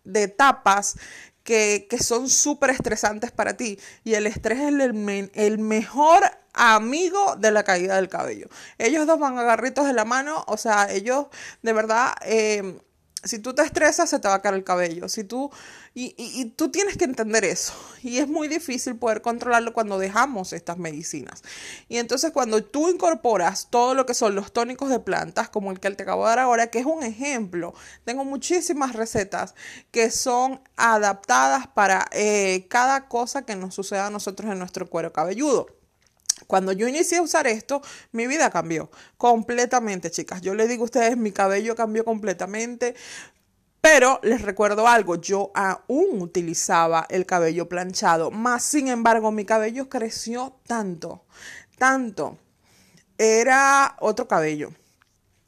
de 0.03 0.23
etapas 0.23 0.97
que, 1.43 1.87
son 1.99 2.29
súper 2.29 2.69
estresantes 2.71 3.31
para 3.31 3.57
ti. 3.57 3.79
Y 4.03 4.13
el 4.13 4.27
estrés 4.27 4.59
es 4.59 4.67
el, 4.67 5.31
el, 5.33 5.57
mejor 5.59 6.23
amigo 6.53 7.35
de 7.37 7.51
la 7.51 7.63
caída 7.63 7.95
del 7.95 8.09
cabello. 8.09 8.47
Ellos 8.77 9.07
dos 9.07 9.19
van 9.19 9.37
agarritos 9.37 9.85
de 9.85 9.93
la 9.93 10.05
mano, 10.05 10.43
o 10.47 10.57
sea, 10.57 10.91
ellos 10.91 11.27
de 11.61 11.73
verdad... 11.73 12.13
Eh, 12.25 12.79
si 13.23 13.39
tú 13.39 13.53
te 13.53 13.61
estresas, 13.61 14.09
se 14.09 14.19
te 14.19 14.27
va 14.27 14.35
a 14.35 14.41
caer 14.41 14.55
el 14.55 14.63
cabello. 14.63 15.07
Si 15.07 15.23
tú, 15.23 15.51
y, 15.93 16.45
tú 16.55 16.71
tienes 16.71 16.97
que 16.97 17.05
entender 17.05 17.45
eso. 17.45 17.73
Y 18.01 18.17
es 18.17 18.27
muy 18.27 18.47
difícil 18.47 18.95
poder 18.95 19.21
controlarlo 19.21 19.73
cuando 19.73 19.99
dejamos 19.99 20.53
estas 20.53 20.77
medicinas. 20.77 21.43
Y 21.87 21.97
entonces 21.97 22.31
cuando 22.31 22.63
tú 22.63 22.89
incorporas 22.89 23.67
todo 23.69 23.93
lo 23.93 24.05
que 24.05 24.13
son 24.13 24.33
los 24.33 24.51
tónicos 24.51 24.89
de 24.89 24.99
plantas, 24.99 25.49
como 25.49 25.71
el 25.71 25.79
que 25.79 25.91
te 25.91 26.03
acabo 26.03 26.23
de 26.23 26.29
dar 26.29 26.39
ahora, 26.39 26.67
que 26.67 26.79
es 26.79 26.85
un 26.85 27.03
ejemplo, 27.03 27.73
tengo 28.05 28.25
muchísimas 28.25 28.93
recetas 28.93 29.53
que 29.91 30.09
son 30.09 30.61
adaptadas 30.75 31.67
para 31.67 32.07
eh, 32.11 32.65
cada 32.69 33.07
cosa 33.07 33.43
que 33.43 33.55
nos 33.55 33.75
suceda 33.75 34.07
a 34.07 34.09
nosotros 34.09 34.51
en 34.51 34.57
nuestro 34.57 34.89
cuero 34.89 35.13
cabelludo. 35.13 35.80
Cuando 36.51 36.73
yo 36.73 36.85
inicié 36.85 37.19
a 37.19 37.21
usar 37.21 37.47
esto, 37.47 37.81
mi 38.11 38.27
vida 38.27 38.49
cambió 38.49 38.91
completamente, 39.15 40.11
chicas. 40.11 40.41
Yo 40.41 40.53
les 40.53 40.67
digo 40.67 40.83
a 40.83 40.91
ustedes, 40.91 41.15
mi 41.15 41.31
cabello 41.31 41.77
cambió 41.77 42.03
completamente. 42.03 42.93
Pero 43.79 44.19
les 44.21 44.41
recuerdo 44.41 44.85
algo, 44.85 45.15
yo 45.15 45.51
aún 45.55 46.21
utilizaba 46.21 47.05
el 47.07 47.25
cabello 47.25 47.69
planchado, 47.69 48.31
más 48.31 48.65
sin 48.65 48.89
embargo 48.89 49.31
mi 49.31 49.45
cabello 49.45 49.87
creció 49.87 50.59
tanto, 50.67 51.23
tanto. 51.77 52.37
Era 53.17 53.95
otro 54.01 54.27
cabello. 54.27 54.73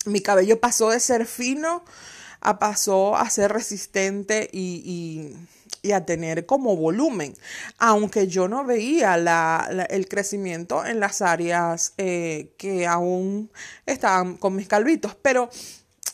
Mi 0.06 0.22
cabello 0.22 0.62
pasó 0.62 0.90
de 0.90 1.02
ser 1.02 1.26
fino 1.26 1.84
a 2.40 2.60
pasó 2.60 3.18
a 3.18 3.30
ser 3.30 3.52
resistente 3.52 4.50
y 4.54 4.82
y 4.86 5.36
a 5.92 6.06
tener 6.06 6.46
como 6.46 6.78
volumen, 6.78 7.36
aunque 7.78 8.28
yo 8.28 8.48
no 8.48 8.64
veía 8.64 9.16
el 9.90 10.08
crecimiento 10.08 10.86
en 10.86 11.00
las 11.00 11.22
áreas 11.22 11.94
eh, 11.98 12.54
que 12.58 12.88
aún 12.88 13.52
estaban 13.86 14.38
con 14.38 14.56
mis 14.56 14.68
calvitos, 14.68 15.16
pero 15.22 15.50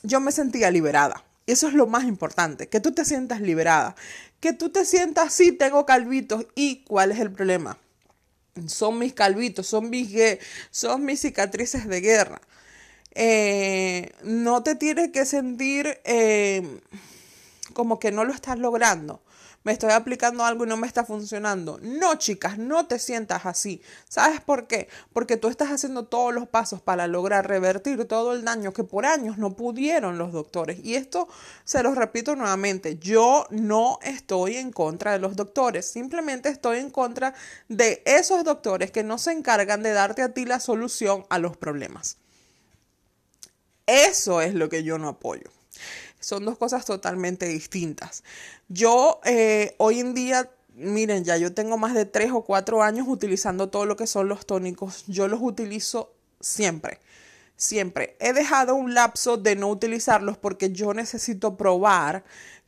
yo 0.02 0.20
me 0.20 0.32
sentía 0.32 0.72
liberada. 0.72 1.24
Y 1.46 1.52
eso 1.52 1.68
es 1.68 1.74
lo 1.74 1.88
más 1.88 2.06
importante, 2.06 2.68
que 2.68 2.80
tú 2.80 2.92
te 2.92 3.06
sientas 3.06 3.42
liberada, 3.42 3.96
que 4.40 4.54
tú 4.54 4.70
te 4.70 4.86
sientas, 4.86 5.34
sí, 5.34 5.52
tengo 5.52 5.86
calvitos, 5.86 6.46
¿y 6.56 6.84
cuál 6.84 7.12
es 7.12 7.20
el 7.20 7.32
problema? 7.32 7.78
Son 8.68 8.98
mis 8.98 9.14
calvitos, 9.14 9.68
son 9.68 9.90
mis, 9.90 10.10
son 10.72 11.06
mis 11.06 11.22
cicatrices 11.22 11.88
de 11.88 12.02
guerra. 12.02 12.42
Eh, 13.16 14.12
no 14.24 14.62
te 14.64 14.76
tienes 14.76 15.12
que 15.12 15.26
sentir 15.26 16.00
eh, 16.04 16.80
como 17.74 18.00
que 18.00 18.12
no 18.12 18.24
lo 18.24 18.34
estás 18.34 18.60
logrando 18.60 19.22
me 19.64 19.72
estoy 19.72 19.92
aplicando 19.92 20.46
algo 20.46 20.66
y 20.66 20.68
no 20.68 20.78
me 20.78 20.88
está 20.88 21.04
funcionando. 21.04 21.80
No, 21.82 22.16
chicas, 22.16 22.58
no 22.58 22.88
te 22.88 22.98
sientas 23.00 23.46
así. 23.46 23.82
¿Sabes 24.08 24.42
por 24.42 24.68
qué? 24.68 24.88
Porque 25.14 25.38
tú 25.38 25.48
estás 25.48 25.70
haciendo 25.70 26.06
todos 26.06 26.34
los 26.34 26.48
pasos 26.48 26.82
para 26.82 27.08
lograr 27.08 27.48
revertir 27.48 28.06
todo 28.06 28.34
el 28.34 28.46
daño 28.46 28.74
que 28.74 28.84
por 28.84 29.06
años 29.06 29.38
no 29.38 29.56
pudieron 29.56 30.18
los 30.18 30.32
doctores. 30.32 30.80
Y 30.84 30.96
esto 30.96 31.28
se 31.66 31.84
los 31.84 31.96
repito 31.96 32.36
nuevamente, 32.36 32.98
yo 32.98 33.46
no 33.50 34.00
estoy 34.02 34.56
en 34.56 34.72
contra 34.72 35.12
de 35.12 35.20
los 35.20 35.36
doctores, 35.36 35.90
simplemente 35.90 36.50
estoy 36.50 36.80
en 36.80 36.90
contra 36.90 37.34
de 37.68 38.02
esos 38.06 38.44
doctores 38.44 38.92
que 38.92 39.04
no 39.04 39.18
se 39.18 39.32
encargan 39.32 39.84
de 39.84 39.92
darte 39.92 40.22
a 40.22 40.34
ti 40.34 40.46
la 40.46 40.60
solución 40.60 41.26
a 41.30 41.38
los 41.38 41.58
problemas. 41.58 42.18
Eso 43.86 44.42
es 44.42 44.54
lo 44.54 44.70
que 44.70 44.84
yo 44.84 44.98
no 44.98 45.10
apoyo. 45.10 45.50
Son 46.20 46.46
dos 46.46 46.58
cosas 46.58 46.86
totalmente 46.86 47.48
distintas. 47.48 48.24
Yo 48.68 49.20
eh, 49.24 49.76
hoy 49.78 50.00
en 50.00 50.14
día, 50.14 50.50
miren, 50.76 51.24
ya 51.24 51.38
yo 51.38 51.54
tengo 51.54 51.78
más 51.78 51.94
de 51.94 52.06
tres 52.06 52.32
o 52.32 52.42
cuatro 52.44 52.84
años 52.84 53.08
utilizando 53.08 53.70
todo 53.70 53.86
lo 53.86 53.96
que 53.96 54.08
son 54.08 54.28
los 54.28 54.46
tónicos. 54.46 55.06
Yo 55.08 55.28
los 55.28 55.40
utilizo 55.42 56.14
siempre. 56.40 57.00
Siempre. 57.56 58.16
He 58.20 58.34
dejado 58.34 58.76
un 58.76 58.94
lapso 58.94 59.38
de 59.38 59.56
no 59.56 59.70
utilizarlos 59.70 60.38
porque 60.38 60.72
yo 60.72 60.94
necesito 60.94 61.58
probar 61.58 62.24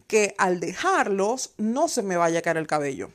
que 0.07 0.35
al 0.37 0.59
dejarlos 0.59 1.53
no 1.57 1.87
se 1.87 2.03
me 2.03 2.17
vaya 2.17 2.39
a 2.39 2.41
caer 2.41 2.57
el 2.57 2.67
cabello. 2.67 3.11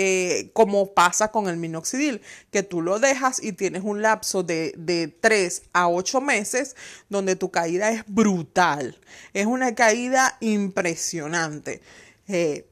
Eh, 0.00 0.50
como 0.52 0.94
pasa 0.94 1.32
con 1.32 1.48
el 1.48 1.56
minoxidil, 1.56 2.22
que 2.52 2.62
tú 2.62 2.82
lo 2.82 3.00
dejas 3.00 3.42
y 3.42 3.50
tienes 3.50 3.82
un 3.82 4.00
lapso 4.00 4.44
de, 4.44 4.72
de 4.76 5.08
3 5.08 5.62
a 5.72 5.88
8 5.88 6.20
meses 6.20 6.76
donde 7.08 7.34
tu 7.34 7.50
caída 7.50 7.90
es 7.90 8.04
brutal. 8.06 8.96
Es 9.34 9.46
una 9.46 9.74
caída 9.74 10.36
impresionante. 10.38 11.82
Eh, 12.28 12.68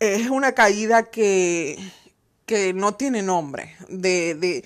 es 0.00 0.28
una 0.28 0.50
caída 0.50 1.04
que, 1.04 1.78
que 2.46 2.72
no 2.72 2.96
tiene 2.96 3.22
nombre. 3.22 3.76
De, 3.88 4.34
de, 4.34 4.64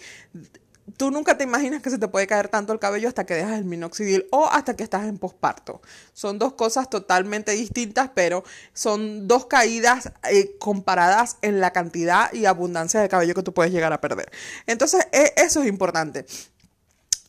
tú 0.97 1.11
nunca 1.11 1.37
te 1.37 1.45
imaginas 1.45 1.83
que 1.83 1.91
se 1.91 1.99
te 1.99 2.09
puede 2.09 2.27
caer 2.27 2.49
tanto 2.49 2.73
el 2.73 2.79
cabello 2.79 3.09
hasta 3.09 3.25
que 3.25 3.35
dejas 3.35 3.59
el 3.59 3.65
minoxidil 3.65 4.27
o 4.31 4.47
hasta 4.47 4.77
que 4.77 4.85
estás 4.85 5.05
en 5.05 5.19
posparto. 5.19 5.81
Son 6.13 6.39
dos 6.39 6.55
cosas 6.55 6.89
totalmente 6.91 7.53
distintas, 7.53 8.11
pero 8.15 8.45
son 8.73 9.29
dos 9.29 9.47
caídas 9.47 10.13
eh, 10.31 10.57
comparadas 10.59 11.37
en 11.43 11.61
la 11.61 11.73
cantidad 11.73 12.33
y 12.33 12.47
abundancia 12.47 13.01
de 13.01 13.09
cabello 13.09 13.35
que 13.35 13.43
tú 13.43 13.53
puedes 13.53 13.73
llegar 13.73 13.93
a 13.93 14.01
perder. 14.01 14.31
Entonces, 14.67 15.07
e, 15.13 15.33
eso 15.37 15.63
es 15.63 15.69
importante 15.69 16.27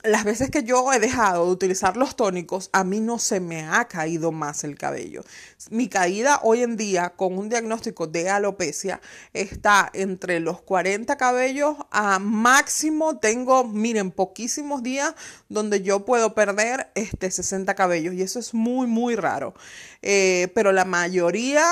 las 0.07 0.23
veces 0.23 0.49
que 0.49 0.63
yo 0.63 0.91
he 0.93 0.99
dejado 0.99 1.45
de 1.45 1.51
utilizar 1.51 1.97
los 1.97 2.15
tónicos, 2.15 2.69
a 2.73 2.83
mí 2.83 2.99
no 2.99 3.19
se 3.19 3.39
me 3.39 3.63
ha 3.63 3.87
caído 3.87 4.31
más 4.31 4.63
el 4.63 4.77
cabello. 4.77 5.23
Mi 5.69 5.87
caída 5.87 6.39
hoy 6.43 6.61
en 6.61 6.77
día 6.77 7.13
con 7.15 7.37
un 7.37 7.49
diagnóstico 7.49 8.07
de 8.07 8.29
alopecia 8.29 9.01
está 9.33 9.89
entre 9.93 10.39
los 10.39 10.61
40 10.61 11.17
cabellos 11.17 11.75
a 11.91 12.19
máximo 12.19 13.17
tengo, 13.19 13.63
miren, 13.63 14.11
poquísimos 14.11 14.83
días 14.83 15.13
donde 15.49 15.81
yo 15.81 16.05
puedo 16.05 16.33
perder 16.33 16.91
este 16.95 17.31
60 17.31 17.73
cabellos 17.75 18.13
y 18.13 18.21
eso 18.21 18.39
es 18.39 18.53
muy, 18.53 18.87
muy 18.87 19.15
raro. 19.15 19.53
Eh, 20.01 20.51
pero 20.53 20.71
la 20.71 20.85
mayoría 20.85 21.65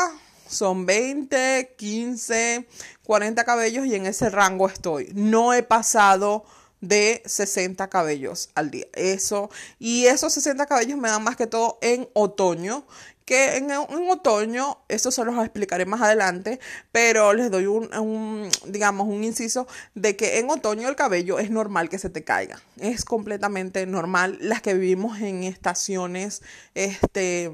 son 0.48 0.86
20, 0.86 1.76
15, 1.78 2.68
40 3.04 3.44
cabellos 3.44 3.86
y 3.86 3.96
en 3.96 4.06
ese 4.06 4.30
rango 4.30 4.68
estoy. 4.68 5.12
No 5.14 5.54
he 5.54 5.64
pasado 5.64 6.46
de 6.84 7.24
60 7.26 7.90
cabellos 7.90 8.50
al 8.56 8.70
día. 8.70 8.86
Eso, 8.94 9.50
y 9.80 10.06
esos 10.08 10.34
60 10.34 10.66
cabellos 10.66 11.00
me 11.00 11.08
dan 11.08 11.24
más 11.24 11.38
que 11.38 11.48
todo 11.48 11.80
en 11.82 12.10
otoño, 12.14 12.86
que 13.26 13.56
en, 13.56 13.72
otoño, 13.72 14.80
eso 14.90 15.10
se 15.10 15.24
los 15.24 15.38
explicaré 15.40 15.86
más 15.86 16.02
adelante, 16.02 16.60
pero 16.92 17.32
les 17.32 17.50
doy 17.50 17.68
un, 17.68 18.50
digamos, 18.66 19.08
un 19.08 19.24
inciso 19.24 19.66
de 19.96 20.18
que 20.18 20.40
en 20.40 20.50
otoño 20.50 20.90
el 20.90 20.98
cabello 20.98 21.40
es 21.40 21.50
normal 21.50 21.88
que 21.88 22.00
se 22.00 22.10
te 22.10 22.26
caiga. 22.26 22.62
Es 22.78 23.06
completamente 23.06 23.86
normal 23.86 24.38
las 24.42 24.62
que 24.62 24.74
vivimos 24.74 25.22
en 25.22 25.44
estaciones, 25.44 26.42
este 26.76 27.50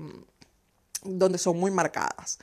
donde 1.03 1.38
son 1.38 1.58
muy 1.60 1.72
marcadas. 1.72 2.39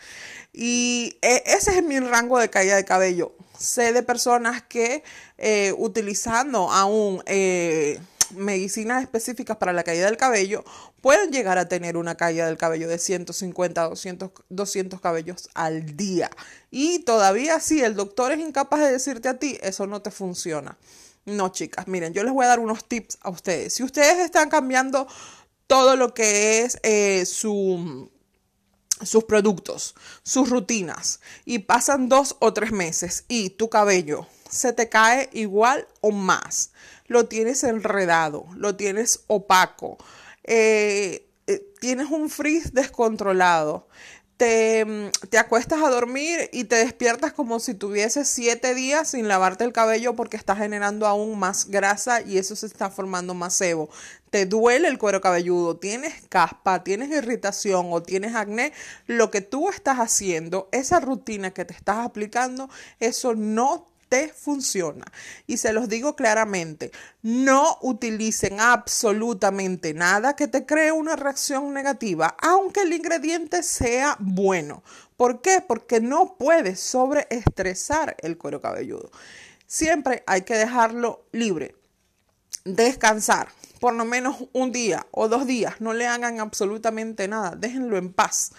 Y 0.53 1.19
e, 1.23 1.43
ese 1.47 1.79
es 1.79 1.85
mi 1.85 1.99
rango 2.01 2.39
de 2.39 2.51
caída 2.51 2.77
de 2.77 2.85
cabello. 2.85 3.35
Sé 3.59 3.93
de 3.93 4.03
personas 4.03 4.63
que 4.63 5.03
eh, 5.39 5.75
utilizando 5.77 6.71
aún 6.71 7.23
eh, 7.27 8.01
medicinas 8.35 9.03
específicas 9.03 9.57
para 9.57 9.73
la 9.73 9.85
caída 9.85 10.07
del 10.07 10.17
cabello, 10.17 10.65
pueden 11.01 11.31
llegar 11.31 11.59
a 11.59 11.69
tener 11.69 11.97
una 11.97 12.17
caída 12.17 12.47
del 12.47 12.57
cabello 12.57 12.89
de 12.89 12.99
150 12.99 13.83
a 13.83 13.89
200, 13.89 14.31
200 14.49 15.01
cabellos 15.01 15.49
al 15.55 15.97
día. 15.97 16.31
Y 16.71 17.01
todavía 17.01 17.61
si 17.61 17.83
el 17.83 17.95
doctor 17.95 18.33
es 18.33 18.41
incapaz 18.41 18.81
de 18.81 18.93
decirte 18.93 19.29
a 19.29 19.39
ti, 19.39 19.59
eso 19.63 19.87
no 19.87 20.03
te 20.03 20.11
funciona. 20.11 20.77
No, 21.25 21.49
chicas, 21.51 21.89
miren, 21.89 22.13
yo 22.13 22.23
les 22.23 22.33
voy 22.33 22.45
a 22.45 22.49
dar 22.49 22.61
unos 22.61 22.87
tips 22.87 23.19
a 23.21 23.31
ustedes. 23.31 23.75
Si 23.75 23.83
ustedes 23.83 24.19
están 24.19 24.49
cambiando 24.49 25.09
todo 25.67 25.97
lo 25.97 26.15
que 26.15 26.63
es 26.63 26.79
eh, 26.83 27.27
su 27.27 28.11
sus 29.03 29.25
productos, 29.25 29.95
sus 30.23 30.51
rutinas 30.51 31.21
y 31.45 31.61
pasan 31.61 32.09
dos 32.09 32.37
o 32.39 32.53
tres 32.53 32.73
meses 32.73 33.25
y 33.29 33.51
tu 33.51 33.69
cabello 33.69 34.27
se 34.51 34.73
te 34.73 34.89
cae 34.89 35.29
igual 35.33 35.87
o 36.01 36.13
más, 36.13 36.73
lo 37.07 37.27
tienes 37.27 37.65
enredado, 37.65 38.47
lo 38.57 38.77
tienes 38.77 39.25
opaco, 39.27 39.99
eh, 40.45 41.29
eh, 41.47 41.63
tienes 41.81 42.11
un 42.11 42.31
frizz 42.31 42.73
descontrolado, 42.73 43.89
te, 44.37 45.11
te, 45.31 45.39
acuestas 45.39 45.83
a 45.83 45.89
dormir 45.89 46.51
y 46.53 46.65
te 46.65 46.77
despiertas 46.77 47.33
como 47.33 47.59
si 47.59 47.75
tuvieses 47.75 48.29
siete 48.29 48.75
días 48.75 49.11
sin 49.11 49.29
lavarte 49.29 49.65
el 49.65 49.73
cabello 49.73 50.15
porque 50.15 50.37
estás 50.37 50.59
generando 50.59 51.07
aún 51.07 51.39
más 51.39 51.69
grasa 51.69 52.21
y 52.21 52.37
eso 52.39 52.55
se 52.55 52.67
está 52.67 52.91
formando 52.91 53.33
más 53.33 53.55
sebo. 53.55 53.89
Te 54.31 54.45
duele 54.45 54.89
el 54.89 54.99
cuero 54.99 55.21
cabelludo, 55.21 55.77
tienes 55.77 56.15
caspa, 56.29 56.85
tienes 56.85 57.11
irritación 57.11 57.87
o 57.91 58.03
tienes 58.03 58.35
acné, 58.35 58.73
lo 59.07 59.31
que 59.31 59.41
tú 59.41 59.71
estás 59.71 59.99
haciendo, 59.99 60.69
esa 60.73 61.01
rutina 61.01 61.53
que 61.53 61.65
te 61.65 61.73
estás 61.73 61.99
aplicando, 61.99 62.69
eso 63.01 63.35
no 63.35 63.87
te 64.09 64.29
funciona. 64.29 65.05
Y 65.47 65.57
se 65.57 65.73
los 65.73 65.89
digo 65.89 66.17
claramente, 66.17 66.93
no 67.23 67.79
utilicen 67.83 68.61
absolutamente 68.61 69.95
nada 69.95 70.37
que 70.37 70.49
te 70.49 70.67
cree 70.67 70.93
una 70.93 71.17
reacción 71.17 71.73
negativa, 71.73 72.37
aunque 72.41 72.83
el 72.83 72.93
ingrediente 72.93 73.63
sea 73.63 74.17
bueno. 74.19 74.83
¿Por 75.17 75.41
qué? 75.41 75.63
Porque 75.67 76.01
no 76.01 76.37
puedes 76.39 76.81
sobreestresar 76.81 78.17
el 78.21 78.37
cuero 78.39 78.61
cabelludo. 78.61 79.11
Siempre 79.67 80.23
hay 80.27 80.43
que 80.43 80.55
dejarlo 80.55 81.27
libre, 81.33 81.75
descansar 82.65 83.49
por 83.81 83.95
lo 83.95 84.05
menos 84.05 84.37
un 84.53 84.73
día 84.73 85.07
o 85.11 85.29
dos 85.29 85.47
días, 85.47 85.81
no 85.81 85.93
le 85.93 86.07
hagan 86.07 86.41
absolutamente 86.41 87.29
nada, 87.29 87.55
déjenlo 87.57 87.97
en 87.97 88.13
paz. 88.13 88.53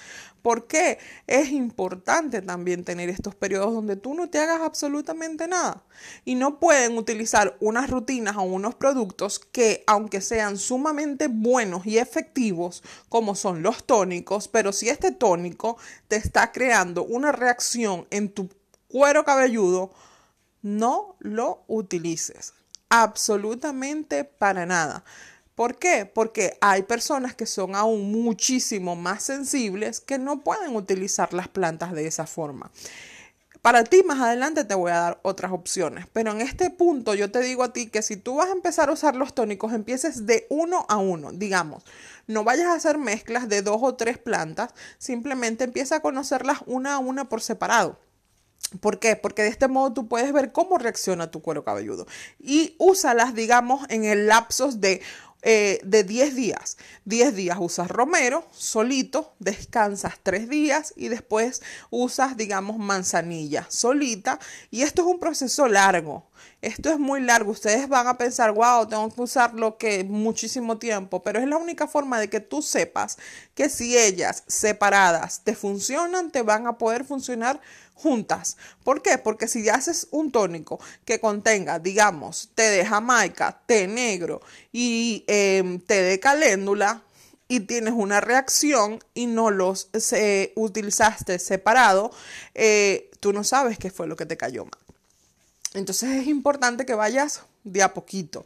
¿Por 0.48 0.66
qué? 0.66 0.98
Es 1.27 1.50
importante 1.50 2.42
también 2.42 2.86
tener 2.86 3.10
estos 3.10 3.36
periodos 3.36 3.74
donde 3.74 3.98
tú 3.98 4.13
no 4.13 4.30
te 4.30 4.39
hagas 4.39 4.62
absolutamente 4.62 5.46
nada. 5.46 5.84
Y 6.24 6.36
no 6.36 6.58
pueden 6.58 6.98
utilizar 6.98 7.58
unas 7.60 7.89
rutinas 7.89 8.38
o 8.38 8.44
unos 8.44 8.74
productos 8.74 9.39
que, 9.39 9.84
aunque 9.88 10.22
sean 10.22 10.58
sumamente 10.58 11.27
buenos 11.27 11.86
y 11.86 11.98
efectivos, 11.98 12.82
como 13.10 13.36
son 13.36 13.62
los 13.62 13.84
tónicos, 13.84 14.48
pero 14.48 14.72
si 14.72 14.88
este 14.88 15.12
tónico 15.12 15.77
te 16.08 16.16
está 16.16 16.54
creando 16.54 17.04
una 17.04 17.34
reacción 17.34 18.08
en 18.10 18.30
tu 18.30 18.50
cuero 18.88 19.25
cabelludo, 19.25 19.92
no 20.62 21.18
lo 21.20 21.66
utilices. 21.68 22.54
Absolutamente 22.88 24.24
para 24.24 24.66
nada. 24.66 25.04
¿Por 25.58 25.80
qué? 25.80 26.06
Porque 26.06 26.56
hay 26.62 26.84
personas 26.84 27.34
que 27.34 27.48
son 27.48 27.74
aún 27.74 28.12
muchísimo 28.12 28.96
más 28.96 29.24
sensibles 29.24 30.00
que 30.00 30.20
no 30.20 30.44
pueden 30.44 30.76
utilizar 30.76 31.34
las 31.34 31.48
plantas 31.48 31.94
de 31.94 32.06
esa 32.06 32.28
forma. 32.28 32.70
Para 33.64 33.84
ti 33.84 34.04
más 34.04 34.20
adelante 34.20 34.66
te 34.66 34.76
voy 34.76 34.92
a 34.92 35.00
dar 35.00 35.20
otras 35.24 35.52
opciones, 35.52 36.06
pero 36.14 36.30
en 36.30 36.42
este 36.42 36.70
punto 36.70 37.16
yo 37.16 37.32
te 37.32 37.40
digo 37.40 37.64
a 37.64 37.74
ti 37.74 37.88
que 37.88 38.04
si 38.04 38.18
tú 38.18 38.36
vas 38.36 38.50
a 38.50 38.52
empezar 38.52 38.90
a 38.90 38.92
usar 38.92 39.16
los 39.16 39.34
tónicos, 39.34 39.74
empieces 39.74 40.28
de 40.28 40.46
uno 40.52 40.86
a 40.90 40.98
uno, 40.98 41.32
digamos, 41.32 41.84
no 42.28 42.44
vayas 42.44 42.68
a 42.68 42.74
hacer 42.74 43.00
mezclas 43.00 43.50
de 43.50 43.64
dos 43.64 43.80
o 43.82 43.96
tres 43.96 44.20
plantas, 44.20 44.76
simplemente 45.00 45.64
empieza 45.64 45.96
a 45.96 46.02
conocerlas 46.02 46.60
una 46.68 46.94
a 46.94 47.00
una 47.00 47.30
por 47.30 47.42
separado. 47.42 47.98
¿Por 48.82 49.00
qué? 49.00 49.16
Porque 49.16 49.44
de 49.44 49.48
este 49.48 49.70
modo 49.70 49.94
tú 49.94 50.08
puedes 50.08 50.34
ver 50.34 50.52
cómo 50.52 50.78
reacciona 50.78 51.32
tu 51.32 51.42
cuero 51.42 51.64
cabelludo 51.64 52.06
y 52.38 52.76
úsalas, 52.80 53.34
digamos, 53.34 53.86
en 53.90 54.04
el 54.04 54.28
lapsos 54.28 54.82
de 54.82 55.02
eh, 55.41 55.79
de 55.84 56.03
10 56.03 56.36
días. 56.36 56.77
10 57.06 57.36
días 57.36 57.58
usas 57.60 57.89
romero 57.89 58.48
solito, 58.51 59.34
descansas 59.39 60.15
3 60.24 60.50
días 60.50 60.94
y 60.96 61.08
después 61.08 61.62
usas, 61.89 62.38
digamos, 62.38 62.77
manzanilla 62.77 63.65
solita. 63.70 64.39
Y 64.72 64.82
esto 64.82 65.01
es 65.03 65.08
un 65.08 65.20
proceso 65.20 65.67
largo. 65.67 66.26
Esto 66.62 66.90
es 66.90 67.00
muy 67.00 67.22
largo. 67.22 67.51
Ustedes 67.51 67.88
van 67.88 68.07
a 68.07 68.18
pensar, 68.18 68.51
wow, 68.51 68.88
tengo 68.88 69.14
que 69.14 69.22
usarlo 69.22 69.77
que 69.77 70.03
muchísimo 70.03 70.77
tiempo, 70.77 71.22
pero 71.22 71.40
es 71.40 71.48
la 71.48 71.57
única 71.57 71.88
forma 71.88 72.20
de 72.20 72.29
que 72.29 72.40
tú 72.40 72.62
sepas 72.62 73.18
que 73.53 73.70
si 73.70 73.98
ellas 73.98 74.44
separadas 74.48 75.42
te 75.44 75.55
funcionan, 75.55 76.31
te 76.31 76.42
van 76.42 76.68
a 76.68 76.77
poder 76.77 77.05
funcionar 77.05 77.62
juntas. 77.94 78.57
¿Por 78.83 79.01
qué? 79.01 79.18
Porque 79.18 79.48
si 79.48 79.68
haces 79.70 80.07
un 80.12 80.31
tónico 80.31 80.79
que 81.05 81.20
contenga, 81.20 81.79
digamos, 81.79 82.50
té 82.55 82.64
de 82.64 82.86
Jamaica, 82.86 83.62
té 83.66 83.88
negro 83.88 84.42
y 84.72 85.24
em, 85.27 85.79
té 85.79 86.01
de 86.01 86.20
caléndula, 86.20 87.03
y 87.48 87.62
tienes 87.62 87.94
una 87.96 88.22
reacción 88.22 89.00
y 89.14 89.25
no 89.27 89.51
los 89.51 89.90
utilizaste 90.55 91.40
separado, 91.40 92.12
eh, 92.53 93.10
tú 93.20 93.33
no 93.33 93.44
sabes 93.44 93.77
qué 93.77 93.90
fue 93.90 94.07
lo 94.07 94.16
que 94.16 94.25
te 94.25 94.38
cayó 94.38 94.66
mal. 94.66 94.87
Entonces 95.77 96.09
es 96.09 96.27
importante 96.27 96.85
que 96.85 96.96
vayas 96.96 97.44
de 97.63 97.83
a 97.83 97.94
poquito. 97.94 98.46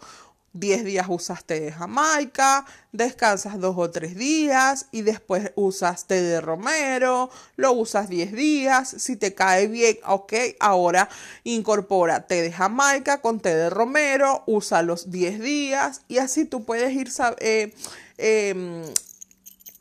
10 0.54 0.84
días 0.84 1.08
usas 1.08 1.46
té 1.46 1.62
de 1.62 1.72
Jamaica, 1.72 2.66
descansas 2.92 3.58
2 3.58 3.74
o 3.78 3.90
3 3.90 4.18
días 4.18 4.88
y 4.92 5.02
después 5.02 5.54
usas 5.56 6.08
té 6.08 6.22
de 6.22 6.42
romero, 6.42 7.30
lo 7.56 7.72
usas 7.72 8.10
10 8.10 8.34
días, 8.34 8.96
si 8.98 9.16
te 9.16 9.34
cae 9.34 9.68
bien, 9.68 9.98
ok, 10.06 10.34
ahora 10.60 11.08
incorpora 11.46 12.28
té 12.28 12.42
de 12.42 12.52
Jamaica 12.52 13.22
con 13.22 13.40
té 13.40 13.56
de 13.56 13.70
romero, 13.70 14.44
usa 14.46 14.82
los 14.82 15.10
10 15.10 15.40
días 15.40 16.02
y 16.10 16.18
así 16.18 16.44
tú 16.44 16.66
puedes 16.66 16.92
ir 16.92 17.10
eh, 17.40 17.74
em, 18.18 18.84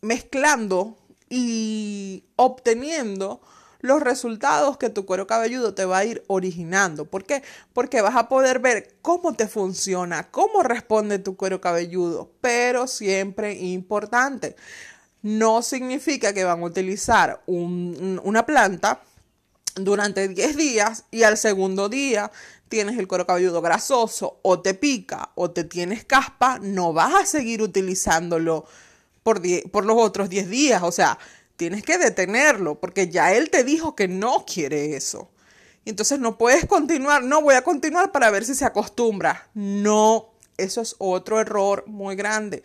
mezclando 0.02 0.96
y 1.28 2.22
obteniendo 2.36 3.40
los 3.80 4.00
resultados 4.02 4.76
que 4.76 4.90
tu 4.90 5.06
cuero 5.06 5.26
cabelludo 5.26 5.74
te 5.74 5.84
va 5.84 5.98
a 5.98 6.04
ir 6.04 6.22
originando. 6.26 7.04
¿Por 7.04 7.24
qué? 7.24 7.42
Porque 7.72 8.02
vas 8.02 8.16
a 8.16 8.28
poder 8.28 8.58
ver 8.58 8.96
cómo 9.02 9.34
te 9.34 9.48
funciona, 9.48 10.30
cómo 10.30 10.62
responde 10.62 11.18
tu 11.18 11.36
cuero 11.36 11.60
cabelludo, 11.60 12.30
pero 12.40 12.86
siempre 12.86 13.54
importante. 13.54 14.56
No 15.22 15.62
significa 15.62 16.32
que 16.32 16.44
van 16.44 16.60
a 16.60 16.66
utilizar 16.66 17.42
una 17.46 18.46
planta 18.46 19.02
durante 19.74 20.28
10 20.28 20.56
días 20.56 21.04
y 21.10 21.22
al 21.22 21.36
segundo 21.36 21.88
día 21.88 22.30
tienes 22.68 22.98
el 22.98 23.08
cuero 23.08 23.26
cabelludo 23.26 23.60
grasoso 23.60 24.38
o 24.42 24.60
te 24.60 24.74
pica 24.74 25.30
o 25.34 25.50
te 25.50 25.64
tienes 25.64 26.04
caspa, 26.04 26.58
no 26.60 26.92
vas 26.92 27.14
a 27.14 27.26
seguir 27.26 27.62
utilizándolo 27.62 28.64
por, 29.22 29.42
por 29.70 29.84
los 29.84 29.96
otros 29.98 30.28
10 30.30 30.48
días. 30.48 30.82
O 30.82 30.92
sea, 30.92 31.18
tienes 31.60 31.82
que 31.82 31.98
detenerlo 31.98 32.80
porque 32.80 33.08
ya 33.08 33.34
él 33.34 33.50
te 33.50 33.64
dijo 33.64 33.94
que 33.94 34.08
no 34.08 34.46
quiere 34.46 34.96
eso. 34.96 35.30
Entonces 35.84 36.18
no 36.18 36.38
puedes 36.38 36.64
continuar, 36.64 37.22
no 37.22 37.42
voy 37.42 37.54
a 37.54 37.60
continuar 37.60 38.12
para 38.12 38.30
ver 38.30 38.46
si 38.46 38.54
se 38.54 38.64
acostumbra. 38.64 39.46
No, 39.52 40.30
eso 40.56 40.80
es 40.80 40.96
otro 40.96 41.38
error 41.38 41.84
muy 41.86 42.16
grande. 42.16 42.62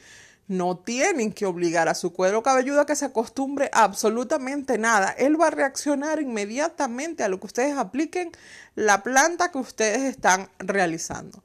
No 0.48 0.78
tienen 0.78 1.34
que 1.34 1.46
obligar 1.46 1.90
a 1.90 1.94
su 1.94 2.14
cuero 2.14 2.42
cabelludo 2.42 2.80
a 2.80 2.86
que 2.86 2.96
se 2.96 3.04
acostumbre 3.04 3.70
a 3.74 3.84
absolutamente 3.84 4.78
nada. 4.78 5.10
Él 5.10 5.40
va 5.42 5.48
a 5.48 5.52
reaccionar 5.52 6.22
inmediatamente 6.22 7.26
a 7.26 7.28
lo 7.28 7.42
que 7.42 7.48
ustedes 7.48 7.78
apliquen 7.78 8.32
la 8.76 9.04
planta 9.04 9.52
que 9.52 9.58
ustedes 9.58 10.04
están 10.04 10.50
realizando. 10.58 11.44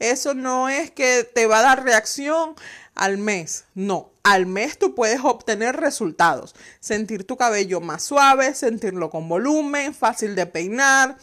Eso 0.00 0.32
no 0.34 0.70
es 0.70 0.90
que 0.90 1.24
te 1.24 1.46
va 1.46 1.58
a 1.58 1.62
dar 1.62 1.84
reacción 1.84 2.54
al 2.94 3.18
mes, 3.18 3.64
no. 3.74 4.10
Al 4.22 4.46
mes 4.46 4.78
tú 4.78 4.94
puedes 4.94 5.20
obtener 5.22 5.76
resultados. 5.76 6.54
Sentir 6.80 7.24
tu 7.24 7.36
cabello 7.36 7.80
más 7.80 8.02
suave, 8.02 8.54
sentirlo 8.54 9.10
con 9.10 9.28
volumen, 9.28 9.94
fácil 9.94 10.34
de 10.34 10.46
peinar. 10.46 11.16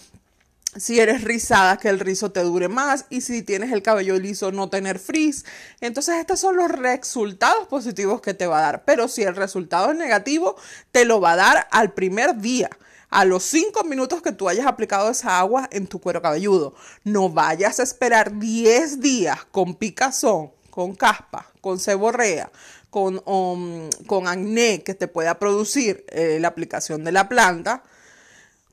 Si 0.76 1.00
eres 1.00 1.24
rizada, 1.24 1.78
que 1.78 1.90
el 1.90 2.00
rizo 2.00 2.32
te 2.32 2.42
dure 2.42 2.68
más. 2.68 3.06
Y 3.10 3.22
si 3.22 3.42
tienes 3.42 3.72
el 3.72 3.82
cabello 3.82 4.18
liso, 4.18 4.52
no 4.52 4.70
tener 4.70 5.00
frizz. 5.00 5.44
Entonces, 5.82 6.16
estos 6.16 6.40
son 6.40 6.56
los 6.56 6.70
resultados 6.70 7.68
positivos 7.68 8.22
que 8.22 8.36
te 8.36 8.46
va 8.46 8.60
a 8.60 8.62
dar. 8.62 8.86
Pero 8.86 9.08
si 9.08 9.24
el 9.24 9.36
resultado 9.36 9.92
es 9.92 9.98
negativo, 9.98 10.56
te 10.92 11.06
lo 11.06 11.20
va 11.20 11.32
a 11.32 11.36
dar 11.36 11.68
al 11.72 11.94
primer 11.94 12.38
día 12.38 12.70
a 13.10 13.26
los 13.26 13.44
5 13.44 13.84
minutos 13.84 14.22
que 14.22 14.32
tú 14.32 14.50
hayas 14.50 14.68
aplicado 14.68 15.10
esa 15.10 15.40
agua 15.40 15.68
en 15.72 15.88
tu 15.88 16.00
cuero 16.00 16.22
cabelludo. 16.22 16.76
No 17.04 17.30
vayas 17.30 17.80
a 17.80 17.84
esperar 17.84 18.38
10 18.38 19.00
días 19.00 19.46
con 19.46 19.76
picazón, 19.76 20.52
con 20.70 20.96
caspa, 20.96 21.48
con 21.62 21.80
ceborrea, 21.80 22.52
con, 22.90 23.22
um, 23.26 23.90
con 24.06 24.28
acné 24.28 24.84
que 24.84 24.94
te 24.94 25.08
pueda 25.08 25.40
producir 25.40 26.06
eh, 26.10 26.38
la 26.40 26.50
aplicación 26.50 27.04
de 27.04 27.12
la 27.12 27.30
planta, 27.30 27.84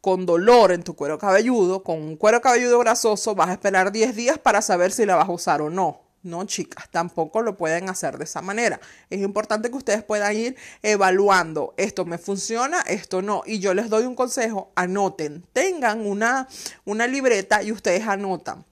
con 0.00 0.26
dolor 0.26 0.72
en 0.72 0.82
tu 0.82 0.94
cuero 0.94 1.18
cabelludo, 1.18 1.82
con 1.82 2.02
un 2.02 2.16
cuero 2.16 2.40
cabelludo 2.42 2.78
grasoso, 2.78 3.34
vas 3.34 3.48
a 3.48 3.52
esperar 3.52 3.90
10 3.90 4.14
días 4.14 4.38
para 4.38 4.60
saber 4.60 4.92
si 4.92 5.06
la 5.06 5.16
vas 5.16 5.28
a 5.28 5.32
usar 5.32 5.62
o 5.62 5.70
no. 5.70 6.03
No, 6.24 6.44
chicas, 6.44 6.88
tampoco 6.90 7.42
lo 7.42 7.54
pueden 7.58 7.90
hacer 7.90 8.16
de 8.16 8.24
esa 8.24 8.40
manera. 8.40 8.80
Es 9.10 9.20
importante 9.20 9.70
que 9.70 9.76
ustedes 9.76 10.02
puedan 10.02 10.34
ir 10.34 10.56
evaluando, 10.82 11.74
esto 11.76 12.06
me 12.06 12.16
funciona, 12.16 12.80
esto 12.80 13.20
no. 13.20 13.42
Y 13.44 13.58
yo 13.58 13.74
les 13.74 13.90
doy 13.90 14.04
un 14.04 14.14
consejo, 14.14 14.72
anoten, 14.74 15.44
tengan 15.52 16.06
una, 16.06 16.48
una 16.86 17.06
libreta 17.06 17.62
y 17.62 17.72
ustedes 17.72 18.08
anotan 18.08 18.64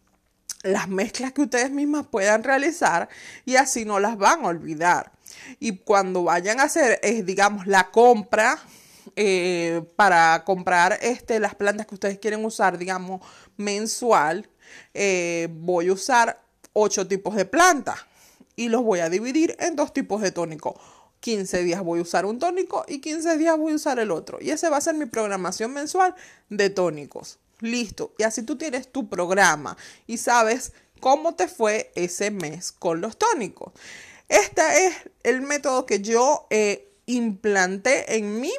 las 0.62 0.88
mezclas 0.88 1.32
que 1.32 1.42
ustedes 1.42 1.70
mismas 1.70 2.06
puedan 2.06 2.42
realizar 2.42 3.08
y 3.44 3.56
así 3.56 3.84
no 3.84 4.00
las 4.00 4.16
van 4.16 4.44
a 4.44 4.48
olvidar. 4.48 5.12
Y 5.58 5.78
cuando 5.78 6.24
vayan 6.24 6.58
a 6.58 6.64
hacer, 6.64 7.00
es, 7.02 7.26
digamos, 7.26 7.66
la 7.66 7.90
compra 7.90 8.58
eh, 9.16 9.82
para 9.96 10.42
comprar 10.44 10.98
este, 11.02 11.38
las 11.38 11.54
plantas 11.54 11.86
que 11.86 11.94
ustedes 11.94 12.18
quieren 12.18 12.44
usar, 12.44 12.78
digamos, 12.78 13.20
mensual, 13.58 14.48
eh, 14.94 15.48
voy 15.50 15.88
a 15.88 15.92
usar 15.92 16.41
ocho 16.72 17.06
tipos 17.06 17.36
de 17.36 17.44
plantas 17.44 17.98
y 18.56 18.68
los 18.68 18.82
voy 18.82 19.00
a 19.00 19.08
dividir 19.08 19.56
en 19.58 19.76
dos 19.76 19.92
tipos 19.92 20.20
de 20.20 20.32
tónico. 20.32 20.78
15 21.20 21.62
días 21.62 21.82
voy 21.82 22.00
a 22.00 22.02
usar 22.02 22.26
un 22.26 22.38
tónico 22.38 22.84
y 22.88 23.00
15 23.00 23.36
días 23.36 23.56
voy 23.56 23.72
a 23.72 23.76
usar 23.76 23.98
el 23.98 24.10
otro. 24.10 24.38
Y 24.40 24.50
ese 24.50 24.68
va 24.68 24.78
a 24.78 24.80
ser 24.80 24.94
mi 24.94 25.06
programación 25.06 25.72
mensual 25.72 26.14
de 26.48 26.68
tónicos. 26.70 27.38
Listo. 27.60 28.12
Y 28.18 28.24
así 28.24 28.42
tú 28.42 28.56
tienes 28.56 28.90
tu 28.90 29.08
programa 29.08 29.76
y 30.06 30.18
sabes 30.18 30.72
cómo 31.00 31.34
te 31.34 31.46
fue 31.46 31.92
ese 31.94 32.30
mes 32.30 32.72
con 32.72 33.00
los 33.00 33.16
tónicos. 33.16 33.72
Este 34.28 34.86
es 34.86 34.94
el 35.22 35.42
método 35.42 35.86
que 35.86 36.00
yo 36.00 36.46
eh, 36.50 36.92
implanté 37.06 38.16
en 38.16 38.40
mí 38.40 38.52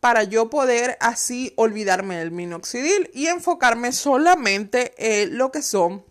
para 0.00 0.24
yo 0.24 0.48
poder 0.48 0.96
así 1.00 1.52
olvidarme 1.56 2.16
del 2.16 2.30
minoxidil 2.30 3.10
y 3.12 3.26
enfocarme 3.26 3.92
solamente 3.92 4.94
en 4.96 5.36
lo 5.36 5.52
que 5.52 5.60
son 5.62 6.04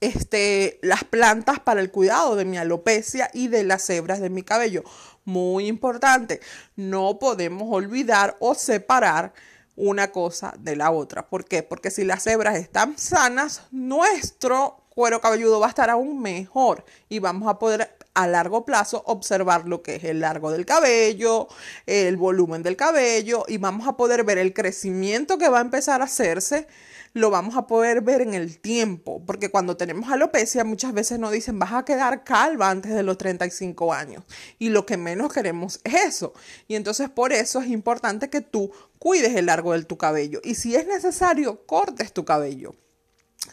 este, 0.00 0.78
las 0.82 1.04
plantas 1.04 1.60
para 1.60 1.80
el 1.80 1.90
cuidado 1.90 2.36
de 2.36 2.44
mi 2.44 2.58
alopecia 2.58 3.30
y 3.32 3.48
de 3.48 3.64
las 3.64 3.88
hebras 3.90 4.20
de 4.20 4.30
mi 4.30 4.42
cabello. 4.42 4.82
Muy 5.24 5.66
importante, 5.66 6.40
no 6.76 7.18
podemos 7.18 7.68
olvidar 7.70 8.36
o 8.40 8.54
separar 8.54 9.32
una 9.76 10.10
cosa 10.10 10.54
de 10.58 10.76
la 10.76 10.90
otra. 10.90 11.28
¿Por 11.28 11.44
qué? 11.44 11.62
Porque 11.62 11.90
si 11.90 12.04
las 12.04 12.26
hebras 12.26 12.56
están 12.56 12.98
sanas, 12.98 13.62
nuestro 13.70 14.80
cuero 14.88 15.20
cabelludo 15.20 15.60
va 15.60 15.66
a 15.66 15.70
estar 15.70 15.88
aún 15.88 16.20
mejor 16.20 16.84
y 17.08 17.20
vamos 17.20 17.48
a 17.48 17.58
poder 17.58 17.96
a 18.12 18.26
largo 18.26 18.64
plazo 18.64 19.02
observar 19.06 19.66
lo 19.66 19.82
que 19.82 19.96
es 19.96 20.04
el 20.04 20.20
largo 20.20 20.50
del 20.50 20.66
cabello, 20.66 21.48
el 21.86 22.16
volumen 22.16 22.62
del 22.62 22.76
cabello 22.76 23.44
y 23.48 23.58
vamos 23.58 23.86
a 23.86 23.96
poder 23.96 24.24
ver 24.24 24.38
el 24.38 24.52
crecimiento 24.52 25.38
que 25.38 25.48
va 25.48 25.58
a 25.58 25.62
empezar 25.62 26.00
a 26.00 26.04
hacerse 26.04 26.66
lo 27.12 27.30
vamos 27.30 27.56
a 27.56 27.66
poder 27.66 28.02
ver 28.02 28.20
en 28.20 28.34
el 28.34 28.58
tiempo, 28.60 29.22
porque 29.26 29.50
cuando 29.50 29.76
tenemos 29.76 30.10
alopecia 30.10 30.64
muchas 30.64 30.92
veces 30.92 31.18
nos 31.18 31.32
dicen 31.32 31.58
vas 31.58 31.72
a 31.72 31.84
quedar 31.84 32.24
calva 32.24 32.70
antes 32.70 32.94
de 32.94 33.02
los 33.02 33.18
35 33.18 33.92
años 33.92 34.24
y 34.58 34.68
lo 34.68 34.86
que 34.86 34.96
menos 34.96 35.32
queremos 35.32 35.80
es 35.84 35.94
eso. 35.94 36.32
Y 36.68 36.76
entonces 36.76 37.08
por 37.08 37.32
eso 37.32 37.60
es 37.60 37.68
importante 37.68 38.30
que 38.30 38.40
tú 38.40 38.70
cuides 38.98 39.34
el 39.34 39.46
largo 39.46 39.72
de 39.72 39.84
tu 39.84 39.96
cabello 39.98 40.40
y 40.44 40.54
si 40.54 40.76
es 40.76 40.86
necesario 40.86 41.66
cortes 41.66 42.12
tu 42.12 42.24
cabello. 42.24 42.74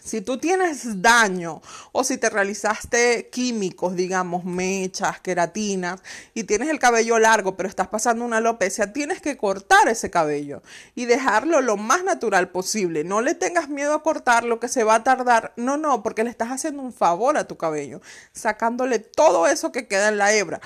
Si 0.08 0.22
tú 0.22 0.38
tienes 0.38 1.02
daño 1.02 1.62
o 1.92 2.02
si 2.06 2.18
te 2.18 2.30
realizaste 2.30 3.28
químicos, 3.30 3.94
digamos, 3.94 4.46
mechas, 4.46 5.20
queratinas, 5.20 6.02
y 6.34 6.46
tienes 6.46 6.70
el 6.70 6.80
cabello 6.80 7.20
largo, 7.20 7.58
pero 7.58 7.68
estás 7.68 7.90
pasando 7.90 8.24
una 8.24 8.38
alopecia, 8.38 8.94
tienes 8.94 9.22
que 9.22 9.36
cortar 9.36 9.90
ese 9.90 10.10
cabello 10.10 10.64
y 10.96 11.08
dejarlo 11.08 11.60
lo 11.60 11.76
más 11.76 12.06
natural 12.06 12.48
posible. 12.52 13.04
No 13.04 13.20
le 13.20 13.36
tengas 13.36 13.68
miedo 13.68 13.94
a 13.94 14.02
cortarlo, 14.02 14.62
que 14.62 14.70
se 14.70 14.86
va 14.86 14.96
a 14.96 15.04
tardar. 15.04 15.52
No, 15.58 15.76
no, 15.76 16.02
porque 16.04 16.24
le 16.24 16.30
estás 16.30 16.52
haciendo 16.52 16.84
un 16.84 16.94
favor 16.94 17.38
a 17.38 17.46
tu 17.46 17.58
cabello, 17.58 18.00
sacándole 18.32 19.00
todo 19.00 19.46
eso 19.46 19.74
que 19.74 19.90
queda 19.90 20.08
en 20.08 20.18
la 20.18 20.34
hebra. 20.34 20.62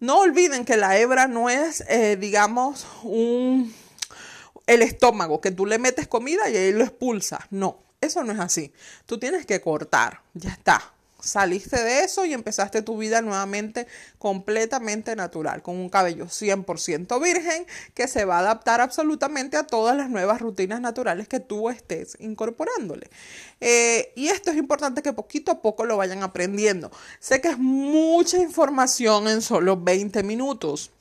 No 0.00 0.18
olviden 0.18 0.64
que 0.64 0.76
la 0.76 0.98
hebra 0.98 1.28
no 1.28 1.48
es, 1.48 1.84
eh, 1.88 2.16
digamos, 2.16 2.88
un, 3.04 3.72
el 4.66 4.82
estómago, 4.82 5.40
que 5.40 5.52
tú 5.52 5.64
le 5.64 5.78
metes 5.78 6.08
comida 6.08 6.50
y 6.50 6.56
ahí 6.56 6.72
lo 6.72 6.82
expulsas. 6.82 7.42
No 7.50 7.86
eso 8.00 8.24
no 8.24 8.32
es 8.32 8.38
así. 8.38 8.72
Tú 9.06 9.18
tienes 9.18 9.46
que 9.46 9.60
cortar. 9.60 10.22
Ya 10.34 10.50
está. 10.50 10.92
Saliste 11.20 11.82
de 11.82 12.04
eso 12.04 12.24
y 12.24 12.32
empezaste 12.32 12.80
tu 12.80 12.96
vida 12.96 13.22
nuevamente 13.22 13.88
completamente 14.18 15.16
natural, 15.16 15.62
con 15.62 15.76
un 15.76 15.88
cabello 15.88 16.26
100% 16.26 17.20
virgen 17.20 17.66
que 17.92 18.06
se 18.06 18.24
va 18.24 18.36
a 18.36 18.40
adaptar 18.40 18.80
absolutamente 18.80 19.56
a 19.56 19.66
todas 19.66 19.96
las 19.96 20.10
nuevas 20.10 20.40
rutinas 20.40 20.80
naturales 20.80 21.26
que 21.26 21.40
tú 21.40 21.70
estés 21.70 22.16
incorporándole. 22.20 23.10
Eh, 23.60 24.12
y 24.14 24.28
esto 24.28 24.52
es 24.52 24.56
importante 24.58 25.02
que 25.02 25.12
poquito 25.12 25.50
a 25.50 25.60
poco 25.60 25.86
lo 25.86 25.96
vayan 25.96 26.22
aprendiendo. 26.22 26.92
Sé 27.18 27.40
que 27.40 27.48
es 27.48 27.58
mucha 27.58 28.38
información 28.38 29.26
en 29.26 29.42
solo 29.42 29.76
20 29.76 30.22
minutos, 30.22 30.92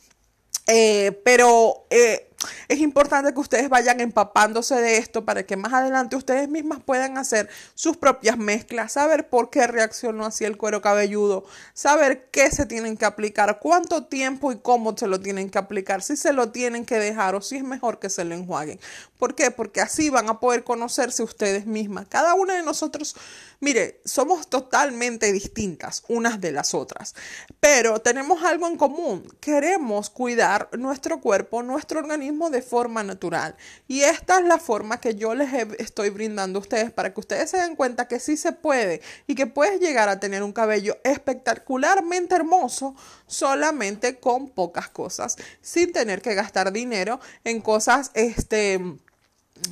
eh, 0.65 1.21
pero... 1.23 1.85
Eh, 1.91 2.23
es 2.67 2.79
importante 2.79 3.33
que 3.33 3.39
ustedes 3.39 3.69
vayan 3.69 3.99
empapándose 3.99 4.75
de 4.75 4.97
esto 4.97 5.25
para 5.25 5.43
que 5.43 5.57
más 5.57 5.73
adelante 5.73 6.15
ustedes 6.15 6.47
mismas 6.49 6.79
puedan 6.85 7.17
hacer 7.17 7.49
sus 7.73 7.97
propias 7.97 8.37
mezclas, 8.37 8.93
saber 8.93 9.27
por 9.27 9.49
qué 9.49 9.65
reaccionó 9.65 10.25
así 10.25 10.45
el 10.45 10.57
cuero 10.57 10.81
cabelludo, 10.81 11.45
saber 11.73 12.29
qué 12.29 12.51
se 12.51 12.65
tienen 12.65 12.95
que 12.97 13.05
aplicar, 13.05 13.59
cuánto 13.59 14.05
tiempo 14.05 14.51
y 14.51 14.57
cómo 14.59 14.95
se 14.95 15.07
lo 15.07 15.19
tienen 15.19 15.49
que 15.49 15.57
aplicar, 15.57 16.03
si 16.03 16.15
se 16.15 16.33
lo 16.33 16.51
tienen 16.51 16.85
que 16.85 16.99
dejar 16.99 17.35
o 17.35 17.41
si 17.41 17.57
es 17.57 17.63
mejor 17.63 17.99
que 17.99 18.09
se 18.09 18.23
lo 18.23 18.35
enjuaguen. 18.35 18.79
¿Por 19.17 19.33
qué? 19.33 19.49
Porque 19.49 19.81
así 19.81 20.09
van 20.09 20.29
a 20.29 20.39
poder 20.39 20.63
conocerse 20.63 21.23
ustedes 21.23 21.65
mismas. 21.65 22.05
Cada 22.07 22.35
una 22.35 22.55
de 22.55 22.61
nosotros, 22.61 23.15
mire, 23.59 23.99
somos 24.05 24.47
totalmente 24.47 25.31
distintas 25.31 26.03
unas 26.07 26.39
de 26.39 26.51
las 26.51 26.75
otras, 26.75 27.15
pero 27.59 27.99
tenemos 27.99 28.43
algo 28.43 28.67
en 28.67 28.77
común. 28.77 29.27
Queremos 29.39 30.11
cuidar 30.11 30.69
nuestro 30.77 31.19
cuerpo, 31.19 31.63
nuestro 31.63 31.99
organismo 31.99 32.27
de 32.49 32.61
forma 32.61 33.03
natural. 33.03 33.55
Y 33.87 34.01
esta 34.01 34.39
es 34.39 34.45
la 34.45 34.57
forma 34.57 34.99
que 34.99 35.15
yo 35.15 35.35
les 35.35 35.51
estoy 35.79 36.09
brindando 36.09 36.59
a 36.59 36.61
ustedes 36.61 36.91
para 36.91 37.13
que 37.13 37.19
ustedes 37.19 37.49
se 37.49 37.57
den 37.57 37.75
cuenta 37.75 38.07
que 38.07 38.19
sí 38.19 38.37
se 38.37 38.51
puede 38.51 39.01
y 39.25 39.35
que 39.35 39.47
puedes 39.47 39.79
llegar 39.79 40.09
a 40.09 40.19
tener 40.19 40.43
un 40.43 40.53
cabello 40.53 40.97
espectacularmente 41.03 42.35
hermoso 42.35 42.95
solamente 43.25 44.19
con 44.19 44.49
pocas 44.49 44.89
cosas, 44.89 45.35
sin 45.61 45.91
tener 45.91 46.21
que 46.21 46.35
gastar 46.35 46.71
dinero 46.71 47.19
en 47.43 47.61
cosas, 47.61 48.11
este 48.13 48.79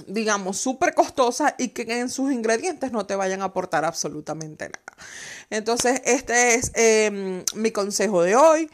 digamos, 0.08 0.58
súper 0.58 0.94
costosas 0.94 1.54
y 1.58 1.70
que 1.70 1.84
en 2.00 2.10
sus 2.10 2.32
ingredientes 2.32 2.92
no 2.92 3.06
te 3.06 3.16
vayan 3.16 3.42
a 3.42 3.46
aportar 3.46 3.86
absolutamente 3.86 4.70
nada. 4.70 4.98
Entonces, 5.50 6.02
este 6.06 6.56
es 6.56 6.72
em, 6.74 7.44
mi 7.56 7.72
consejo 7.72 8.24
de 8.24 8.36
hoy. 8.36 8.70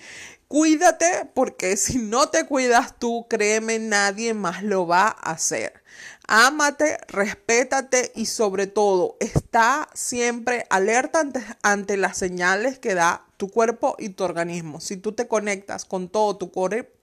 Cuídate 0.52 1.32
porque 1.34 1.78
si 1.78 1.98
no 1.98 2.28
te 2.28 2.46
cuidas 2.46 3.00
tú, 3.00 3.26
créeme, 3.30 3.80
nadie 3.80 4.34
más 4.34 4.64
lo 4.64 4.86
va 4.86 5.04
a 5.08 5.32
hacer. 5.32 5.82
Ámate, 6.28 6.98
respétate 7.08 8.12
y 8.16 8.26
sobre 8.26 8.68
todo 8.68 9.16
está 9.22 9.88
siempre 9.94 10.66
alerta 10.70 11.24
ante, 11.64 11.96
las 11.96 12.18
señales 12.18 12.80
que 12.80 12.96
da 12.96 13.26
tu 13.38 13.50
cuerpo 13.50 13.96
y 13.98 14.10
tu 14.10 14.26
organismo. 14.26 14.82
Si 14.82 14.98
tú 14.98 15.14
te 15.14 15.30
conectas 15.30 15.86
con 15.86 16.10
todo 16.10 16.36
tu, 16.36 16.52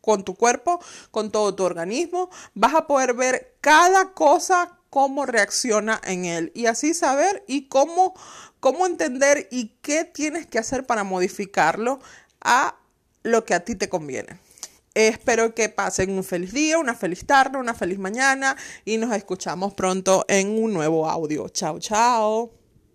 con 0.03 0.25
tu 0.25 0.35
cuerpo, 0.35 0.79
con 1.11 1.31
todo 1.31 1.55
tu 1.55 1.65
organismo, 1.65 2.29
vas 2.53 2.75
a 2.75 2.87
poder 2.87 3.15
ver 3.15 3.57
cada 3.63 4.13
cosa 4.13 4.77
cómo 4.91 5.25
reacciona 5.25 6.03
en 6.05 6.27
él 6.27 6.53
y 6.55 6.67
así 6.67 6.93
saber 6.93 7.45
y 7.47 7.69
cómo, 7.69 8.13
cómo 8.61 8.85
entender 8.85 9.49
y 9.51 9.69
qué 9.81 10.05
tienes 10.05 10.47
que 10.47 10.59
hacer 10.59 10.85
para 10.85 11.03
modificarlo 11.03 11.99
a 12.43 12.75
lo 13.29 13.45
que 13.45 13.55
a 13.55 13.65
ti 13.65 13.75
te 13.75 13.89
conviene. 13.89 14.39
Espero 14.95 15.55
que 15.55 15.69
pasen 15.69 16.11
un 16.11 16.25
feliz 16.25 16.53
día, 16.53 16.79
una 16.79 16.95
feliz 16.95 17.25
tarde, 17.25 17.59
una 17.59 17.75
feliz 17.75 17.99
mañana 17.99 18.57
y 18.85 18.97
nos 18.97 19.15
escuchamos 19.15 19.75
pronto 19.75 20.25
en 20.29 20.49
un 20.49 20.73
nuevo 20.73 21.09
audio. 21.09 21.49
Chao, 21.49 21.79
chao. 21.79 22.58